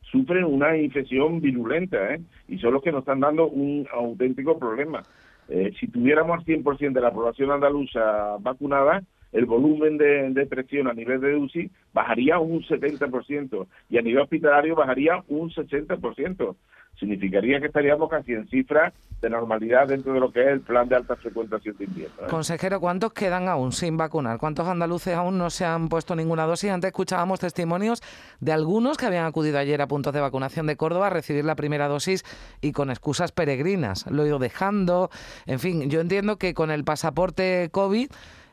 sufren 0.03 0.45
una 0.45 0.77
infección 0.77 1.41
virulenta 1.41 2.15
¿eh? 2.15 2.21
y 2.47 2.59
son 2.59 2.75
los 2.75 2.83
que 2.83 2.93
nos 2.93 3.01
están 3.01 3.21
dando 3.21 3.49
un 3.49 3.89
auténtico 3.93 4.59
problema. 4.59 5.03
Eh, 5.49 5.73
si 5.81 5.89
tuviéramos 5.89 6.39
al 6.39 6.45
100% 6.45 6.93
de 6.93 7.01
la 7.01 7.13
población 7.13 7.51
andaluza 7.51 8.37
vacunada, 8.41 9.03
el 9.33 9.47
volumen 9.47 9.99
de, 9.99 10.31
de, 10.31 10.47
presión 10.47 10.89
a 10.89 10.95
nivel 10.95 11.21
de 11.21 11.37
UCI 11.37 11.71
bajaría 11.93 12.39
un 12.39 12.63
70% 12.63 13.67
y 13.91 13.99
a 13.99 14.03
nivel 14.03 14.23
hospitalario 14.23 14.75
bajaría 14.75 15.23
un 15.29 15.51
60% 15.51 16.57
significaría 16.99 17.61
que 17.61 17.67
estaríamos 17.67 18.09
casi 18.09 18.33
en 18.33 18.49
cifras 18.49 18.93
de 19.21 19.31
normalidad 19.31 19.89
dentro 19.89 20.13
de 20.13 20.21
lo 20.21 20.31
que 20.31 20.43
es 20.43 20.49
el 20.49 20.61
plan 20.61 20.89
de 20.89 20.97
alta 20.97 21.17
frecuentación 21.17 21.77
de 21.77 21.85
invierno. 21.85 22.15
¿eh? 22.23 22.27
Consejero, 22.29 22.81
¿cuántos 22.81 23.13
quedan 23.13 23.49
aún 23.49 23.73
sin 23.73 23.97
vacunar? 23.97 24.39
¿Cuántos 24.39 24.67
andaluces 24.67 25.15
aún 25.15 25.39
no 25.39 25.51
se 25.51 25.65
han 25.65 25.89
puesto 25.89 26.15
ninguna 26.15 26.47
dosis? 26.47 26.71
Antes 26.71 26.89
escuchábamos 26.89 27.41
testimonios 27.41 28.01
de 28.41 28.53
algunos 28.53 28.97
que 28.97 29.07
habían 29.07 29.25
acudido 29.25 29.59
ayer 29.59 29.81
a 29.83 29.89
puntos 29.89 30.13
de 30.13 30.21
vacunación 30.21 30.67
de 30.67 30.77
Córdoba 30.77 31.09
a 31.09 31.11
recibir 31.11 31.45
la 31.45 31.57
primera 31.57 31.89
dosis 31.89 32.25
y 32.61 32.73
con 32.73 32.91
excusas 32.91 33.33
peregrinas. 33.33 34.07
Lo 34.11 34.23
he 34.25 34.29
ido 34.29 34.39
dejando. 34.39 35.11
En 35.47 35.59
fin, 35.59 35.91
yo 35.91 36.01
entiendo 36.01 36.37
que 36.37 36.55
con 36.55 36.71
el 36.71 36.85
pasaporte 36.85 37.69
COVID 37.73 38.09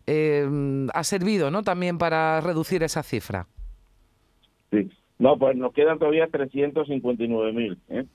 eh, 0.07 0.87
ha 0.93 1.03
servido 1.03 1.51
¿no? 1.51 1.63
también 1.63 1.97
para 1.97 2.41
reducir 2.41 2.83
esa 2.83 3.03
cifra. 3.03 3.47
Sí. 4.71 4.89
No, 5.17 5.37
pues 5.37 5.55
nos 5.55 5.73
quedan 5.73 5.97
todavía 5.97 6.27
359.000. 6.27 7.77
¿eh? 7.89 8.05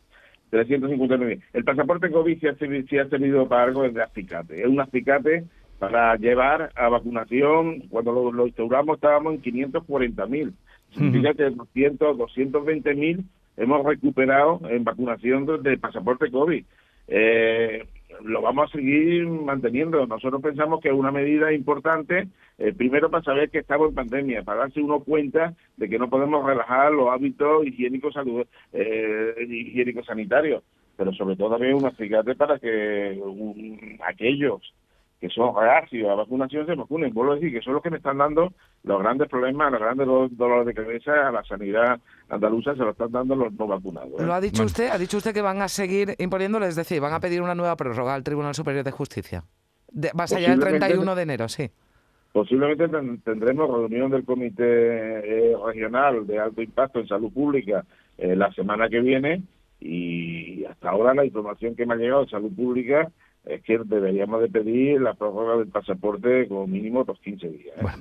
359. 0.51 1.41
El 1.53 1.65
pasaporte 1.65 2.11
COVID 2.11 2.39
sí 2.39 2.47
ha, 2.49 2.55
sí 2.57 2.99
ha 2.99 3.09
servido 3.09 3.49
para 3.49 3.65
algo 3.65 3.83
desde 3.83 4.03
acicate. 4.03 4.61
Es 4.61 4.67
un 4.67 4.81
acicate 4.81 5.45
para 5.79 6.17
llevar 6.17 6.71
a 6.75 6.89
vacunación. 6.89 7.81
Cuando 7.89 8.13
lo, 8.13 8.33
lo 8.33 8.47
instauramos 8.47 8.97
estábamos 8.97 9.35
en 9.35 9.41
540 9.41 10.27
mil. 10.27 10.53
Significa 10.91 11.31
uh 11.31 11.33
-huh. 11.33 11.37
que 11.37 11.57
200, 11.57 12.19
220 12.19 12.95
mil 12.95 13.25
hemos 13.57 13.85
recuperado 13.85 14.61
en 14.69 14.85
vacunación 14.85 15.47
del 15.63 15.79
pasaporte 15.79 16.31
COVID. 16.31 16.65
Eh, 17.09 17.85
lo 18.23 18.43
vamos 18.43 18.69
a 18.69 18.77
seguir 18.77 19.27
manteniendo. 19.27 20.07
Nosotros 20.07 20.43
pensamos 20.43 20.81
que 20.81 20.89
es 20.89 20.95
una 20.95 21.11
medida 21.11 21.53
importante, 21.53 22.29
eh, 22.59 22.73
primero 22.73 23.11
para 23.11 23.25
saber 23.25 23.51
que 23.51 23.59
estamos 23.59 23.89
en 23.89 23.95
pandemia, 23.95 24.43
para 24.43 24.61
darse 24.61 24.81
uno 24.81 25.01
cuenta 25.01 25.55
de 25.77 25.89
que 25.89 25.99
no 25.99 26.11
podemos 26.11 26.45
relajar 26.45 26.93
los 26.93 27.09
hábitos 27.09 27.67
higiénicos 27.67 28.15
eh, 28.73 29.35
higiénicos 29.49 30.07
sanitarios, 30.07 30.63
pero 30.97 31.13
sobre 31.13 31.37
todo 31.37 31.51
también 31.51 31.75
un 31.75 31.87
acicate 31.87 32.35
para 32.35 32.59
que 32.59 33.19
um, 33.23 33.99
aquellos 34.07 34.75
que 35.21 35.29
son 35.29 35.55
reacios 35.55 36.09
a 36.09 36.15
vacunación 36.15 36.67
se 36.67 36.75
vacunen. 36.75 37.13
Vuelvo 37.13 37.33
a 37.33 37.35
decir 37.35 37.53
que 37.53 37.61
son 37.61 37.75
los 37.75 37.83
que 37.83 37.91
me 37.91 37.99
están 37.99 38.17
dando 38.17 38.55
los 38.85 39.01
grandes 39.01 39.29
problemas, 39.29 39.71
los 39.71 39.81
grandes 39.81 40.07
dolores 40.07 40.67
de 40.67 40.75
cabeza 40.75 41.29
a 41.29 41.31
la 41.31 41.45
sanidad 41.45 42.01
andaluza, 42.31 42.73
se 42.73 42.79
lo 42.79 42.91
están 42.91 43.13
dando 43.13 43.37
los 43.37 43.53
no 43.53 43.67
vacunados. 43.67 44.19
¿eh? 44.19 44.25
Lo 44.25 44.33
ha 44.33 44.41
dicho 44.41 44.65
usted, 44.65 44.89
ha 44.89 44.97
dicho 44.97 45.19
usted 45.19 45.35
que 45.35 45.43
van 45.43 45.61
a 45.61 45.69
seguir 45.69 46.15
imponiéndole, 46.19 46.69
es 46.69 46.77
decir, 46.77 47.01
van 47.01 47.13
a 47.13 47.21
pedir 47.21 47.43
una 47.43 47.55
nueva 47.55 47.77
prórroga 47.77 48.15
al 48.15 48.25
Tribunal 48.25 48.55
Superior 48.55 48.83
de 48.83 48.91
Justicia. 48.93 49.45
De, 49.93 50.11
más 50.15 50.33
allá 50.33 50.51
del 50.51 50.61
31 50.61 51.15
de 51.15 51.23
enero, 51.23 51.49
sí. 51.49 51.71
Posiblemente 52.33 52.89
tendremos 53.25 53.69
reunión 53.69 54.11
del 54.11 54.25
Comité 54.25 54.63
eh, 54.65 55.57
Regional 55.67 56.27
de 56.27 56.39
Alto 56.39 56.63
Impacto 56.63 57.01
en 57.01 57.09
Salud 57.09 57.33
Pública 57.33 57.85
eh, 58.17 58.37
la 58.37 58.51
semana 58.53 58.89
que 58.89 59.01
viene 59.01 59.43
y 59.81 60.65
hasta 60.65 60.91
ahora 60.91 61.13
la 61.13 61.25
información 61.25 61.75
que 61.75 61.85
me 61.85 61.95
ha 61.95 61.97
llegado 61.97 62.25
de 62.25 62.31
Salud 62.31 62.55
Pública 62.55 63.11
es 63.45 63.63
que 63.63 63.79
deberíamos 63.85 64.43
de 64.43 64.49
pedir 64.49 65.01
la 65.01 65.15
prórroga 65.15 65.57
del 65.57 65.69
pasaporte 65.69 66.47
como 66.49 66.67
mínimo 66.67 67.01
otros 67.01 67.19
15 67.21 67.49
días. 67.49 67.77
¿eh? 67.77 67.81
Bueno, 67.83 67.99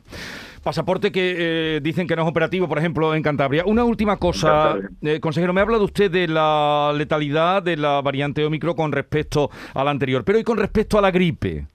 pasaporte 0.64 1.12
que 1.12 1.36
eh, 1.38 1.80
dicen 1.82 2.08
que 2.08 2.16
no 2.16 2.24
es 2.24 2.28
operativo, 2.28 2.68
por 2.68 2.78
ejemplo, 2.78 3.16
en 3.16 3.24
Cantabria. 3.24 3.64
Una 3.66 3.84
última 3.84 4.18
cosa, 4.18 4.78
eh, 5.02 5.20
consejero, 5.20 5.54
me 5.54 5.62
ha 5.62 5.64
hablado 5.64 5.86
usted 5.86 6.12
de 6.12 6.28
la 6.28 6.94
letalidad 6.96 7.64
de 7.64 7.78
la 7.78 8.02
variante 8.02 8.44
Omicron 8.46 8.76
con 8.76 8.92
respecto 8.92 9.50
a 9.74 9.84
la 9.84 9.92
anterior, 9.92 10.24
pero 10.24 10.40
¿y 10.40 10.44
con 10.44 10.58
respecto 10.58 10.98
a 10.98 11.02
la 11.02 11.12
gripe? 11.12 11.66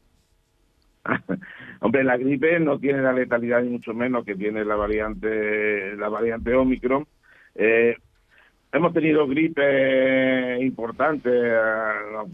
Hombre, 1.80 2.04
la 2.04 2.16
gripe 2.16 2.58
no 2.60 2.78
tiene 2.78 3.02
la 3.02 3.12
letalidad 3.12 3.62
ni 3.62 3.70
mucho 3.70 3.92
menos 3.92 4.24
que 4.24 4.34
tiene 4.34 4.64
la 4.64 4.74
variante 4.74 5.96
la 5.96 6.08
variante 6.08 6.54
Omicron, 6.54 7.06
Eh, 7.56 7.96
hemos 8.74 8.92
tenido 8.92 9.26
gripe 9.26 10.58
importantes, 10.60 11.32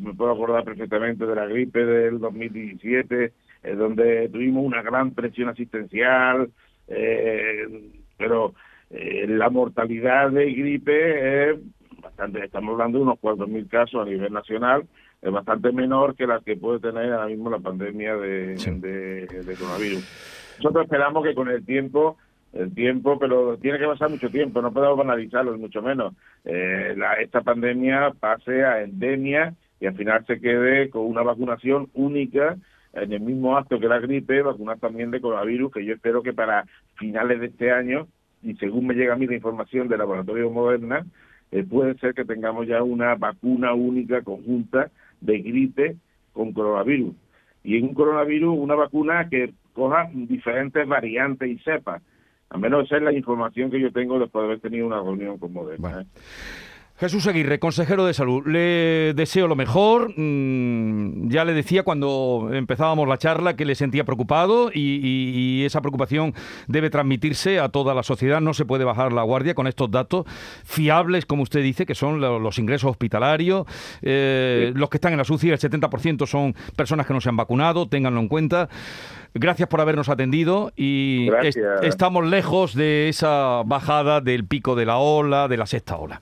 me 0.00 0.14
puedo 0.14 0.33
acordar 0.33 0.64
perfectamente 0.64 1.26
de 1.26 1.35
la 1.35 1.46
gripe 1.46 1.85
del 1.85 2.18
2017, 2.18 3.33
donde 3.76 4.29
tuvimos 4.31 4.64
una 4.64 4.83
gran 4.83 5.12
presión 5.12 5.50
asistencial, 5.50 6.50
pero 8.16 8.55
la 8.90 9.50
mortalidad 9.50 10.31
de 10.31 10.50
gripe 10.50 11.50
es 11.50 11.59
bastante, 12.00 12.44
estamos 12.44 12.72
hablando 12.72 12.98
de 12.98 13.05
unos 13.05 13.18
4.000 13.18 13.68
casos 13.68 14.03
a 14.03 14.11
nivel 14.11 14.33
nacional, 14.33 14.85
es 15.20 15.31
bastante 15.31 15.70
menor 15.72 16.16
que 16.16 16.26
la 16.26 16.40
que 16.40 16.57
puede 16.57 16.81
tener 16.81 17.12
ahora 17.12 17.26
mismo 17.26 17.50
la 17.50 17.59
pandemia 17.59 18.16
de, 18.16 18.55
de, 18.57 19.57
coronavirus. 19.59 20.57
Nosotros 20.59 20.85
esperamos 20.85 21.22
que 21.22 21.35
con 21.35 21.50
el 21.50 21.64
tiempo 21.64 22.16
el 22.52 22.74
tiempo, 22.74 23.18
pero 23.18 23.56
tiene 23.58 23.78
que 23.78 23.86
pasar 23.86 24.10
mucho 24.10 24.28
tiempo, 24.28 24.60
no 24.60 24.72
podemos 24.72 24.98
banalizarlo, 24.98 25.56
mucho 25.56 25.82
menos. 25.82 26.14
Eh, 26.44 26.94
la, 26.96 27.14
esta 27.14 27.42
pandemia 27.42 28.12
pase 28.18 28.64
a 28.64 28.82
endemia 28.82 29.54
y 29.80 29.86
al 29.86 29.94
final 29.94 30.24
se 30.26 30.40
quede 30.40 30.90
con 30.90 31.02
una 31.06 31.22
vacunación 31.22 31.88
única 31.94 32.56
en 32.92 33.12
el 33.12 33.20
mismo 33.20 33.56
acto 33.56 33.78
que 33.78 33.88
la 33.88 34.00
gripe, 34.00 34.42
vacunar 34.42 34.78
también 34.78 35.10
de 35.10 35.20
coronavirus, 35.20 35.72
que 35.72 35.84
yo 35.84 35.94
espero 35.94 36.22
que 36.22 36.32
para 36.32 36.66
finales 36.96 37.40
de 37.40 37.46
este 37.46 37.70
año, 37.70 38.08
y 38.42 38.54
según 38.56 38.86
me 38.86 38.94
llega 38.94 39.14
a 39.14 39.16
mí 39.16 39.26
la 39.26 39.36
información 39.36 39.88
del 39.88 39.98
laboratorio 39.98 40.50
Moderna, 40.50 41.06
eh, 41.52 41.64
puede 41.64 41.94
ser 41.98 42.14
que 42.14 42.24
tengamos 42.24 42.66
ya 42.66 42.82
una 42.82 43.14
vacuna 43.14 43.74
única 43.74 44.22
conjunta 44.22 44.90
de 45.20 45.38
gripe 45.38 45.96
con 46.32 46.52
coronavirus. 46.52 47.14
Y 47.62 47.76
en 47.76 47.84
un 47.84 47.94
coronavirus, 47.94 48.58
una 48.58 48.74
vacuna 48.74 49.28
que 49.28 49.52
coja 49.72 50.08
diferentes 50.12 50.86
variantes 50.86 51.48
y 51.48 51.58
cepas. 51.58 52.02
Al 52.50 52.60
menos 52.60 52.84
esa 52.84 52.96
es 52.96 53.02
la 53.02 53.12
información 53.12 53.70
que 53.70 53.80
yo 53.80 53.92
tengo 53.92 54.18
después 54.18 54.42
de 54.42 54.46
haber 54.46 54.60
tenido 54.60 54.86
una 54.86 55.00
reunión 55.00 55.38
con 55.38 55.52
Moderna. 55.52 56.02
¿eh? 56.02 56.06
Jesús 57.00 57.26
Aguirre, 57.26 57.58
consejero 57.58 58.04
de 58.04 58.12
salud, 58.12 58.46
le 58.46 59.14
deseo 59.14 59.48
lo 59.48 59.56
mejor. 59.56 60.12
Mm, 60.18 61.30
ya 61.30 61.46
le 61.46 61.54
decía 61.54 61.82
cuando 61.82 62.50
empezábamos 62.52 63.08
la 63.08 63.16
charla 63.16 63.56
que 63.56 63.64
le 63.64 63.74
sentía 63.74 64.04
preocupado 64.04 64.70
y, 64.70 65.64
esa 65.64 65.80
preocupación 65.80 66.34
debe 66.68 66.90
transmitirse 66.90 67.58
a 67.58 67.70
toda 67.70 67.94
la 67.94 68.02
sociedad. 68.02 68.42
No 68.42 68.52
se 68.52 68.66
puede 68.66 68.84
bajar 68.84 69.14
la 69.14 69.22
guardia 69.22 69.54
con 69.54 69.66
estos 69.66 69.90
datos 69.90 70.26
fiables, 70.62 71.24
como 71.24 71.42
usted 71.42 71.62
dice, 71.62 71.86
que 71.86 71.94
son 71.94 72.20
los 72.20 72.58
ingresos 72.58 72.90
hospitalarios. 72.90 73.66
Eh, 74.02 74.72
los 74.74 74.90
que 74.90 74.98
están 74.98 75.12
en 75.12 75.18
la 75.18 75.24
SUCI, 75.24 75.50
el 75.50 75.58
70% 75.58 76.26
son 76.26 76.54
personas 76.76 77.06
que 77.06 77.14
no 77.14 77.22
se 77.22 77.30
han 77.30 77.36
vacunado, 77.36 77.88
ténganlo 77.88 78.20
en 78.20 78.28
cuenta. 78.28 78.68
Gracias 79.32 79.68
por 79.68 79.80
habernos 79.80 80.10
atendido 80.10 80.70
y 80.76 81.30
estamos 81.82 82.26
lejos 82.26 82.74
de 82.74 83.08
esa 83.08 83.62
bajada 83.64 84.20
del 84.20 84.44
pico 84.44 84.74
de 84.74 84.84
la 84.84 84.98
ola, 84.98 85.48
de 85.48 85.56
la 85.56 85.66
sexta 85.66 85.96
ola. 85.96 86.20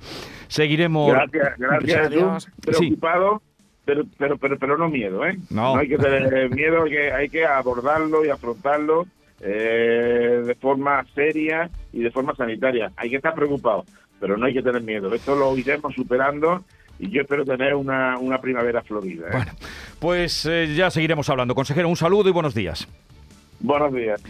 Seguiremos. 0.48 1.12
Gracias, 1.12 1.58
gracias. 1.58 2.48
Preocupado. 2.61 3.42
Pero, 3.84 4.04
pero, 4.18 4.37
pero, 4.37 4.58
pero 4.58 4.76
no 4.76 4.90
miedo, 4.90 5.24
¿eh? 5.24 5.38
No. 5.48 5.76
hay 5.76 5.88
que 5.88 5.96
tener 5.96 6.50
miedo, 6.54 6.82
hay 6.82 6.90
que, 6.90 7.12
hay 7.12 7.28
que 7.30 7.46
abordarlo 7.46 8.22
y 8.22 8.28
afrontarlo 8.28 9.06
eh, 9.40 10.42
de 10.44 10.54
forma 10.56 11.06
seria 11.14 11.70
y 11.92 12.02
de 12.02 12.11
forma 12.11 12.34
sanitaria. 12.34 12.92
Hay 12.96 13.08
que 13.08 13.16
estar 13.16 13.34
preocupado, 13.34 13.87
pero 14.20 14.37
no 14.37 14.44
hay 14.44 14.52
que 14.52 14.62
tener 14.62 14.82
miedo. 14.82 15.14
Esto 15.14 15.34
lo 15.37 15.56
iremos 15.56 15.94
superando 15.94 16.64
y 16.98 17.08
yo 17.08 17.22
espero 17.22 17.44
tener 17.46 17.74
una, 17.74 18.18
una 18.18 18.40
primavera 18.40 18.82
florida. 18.82 19.28
¿eh? 19.28 19.32
Bueno, 19.32 19.52
pues 20.00 20.44
eh, 20.44 20.74
ya 20.74 20.90
seguiremos 20.90 21.30
hablando. 21.30 21.54
Consejero, 21.54 21.88
un 21.88 21.96
saludo 21.96 22.28
y 22.28 22.32
buenos 22.32 22.54
días. 22.54 22.87
Buenos 23.61 23.92
días. 23.94 24.22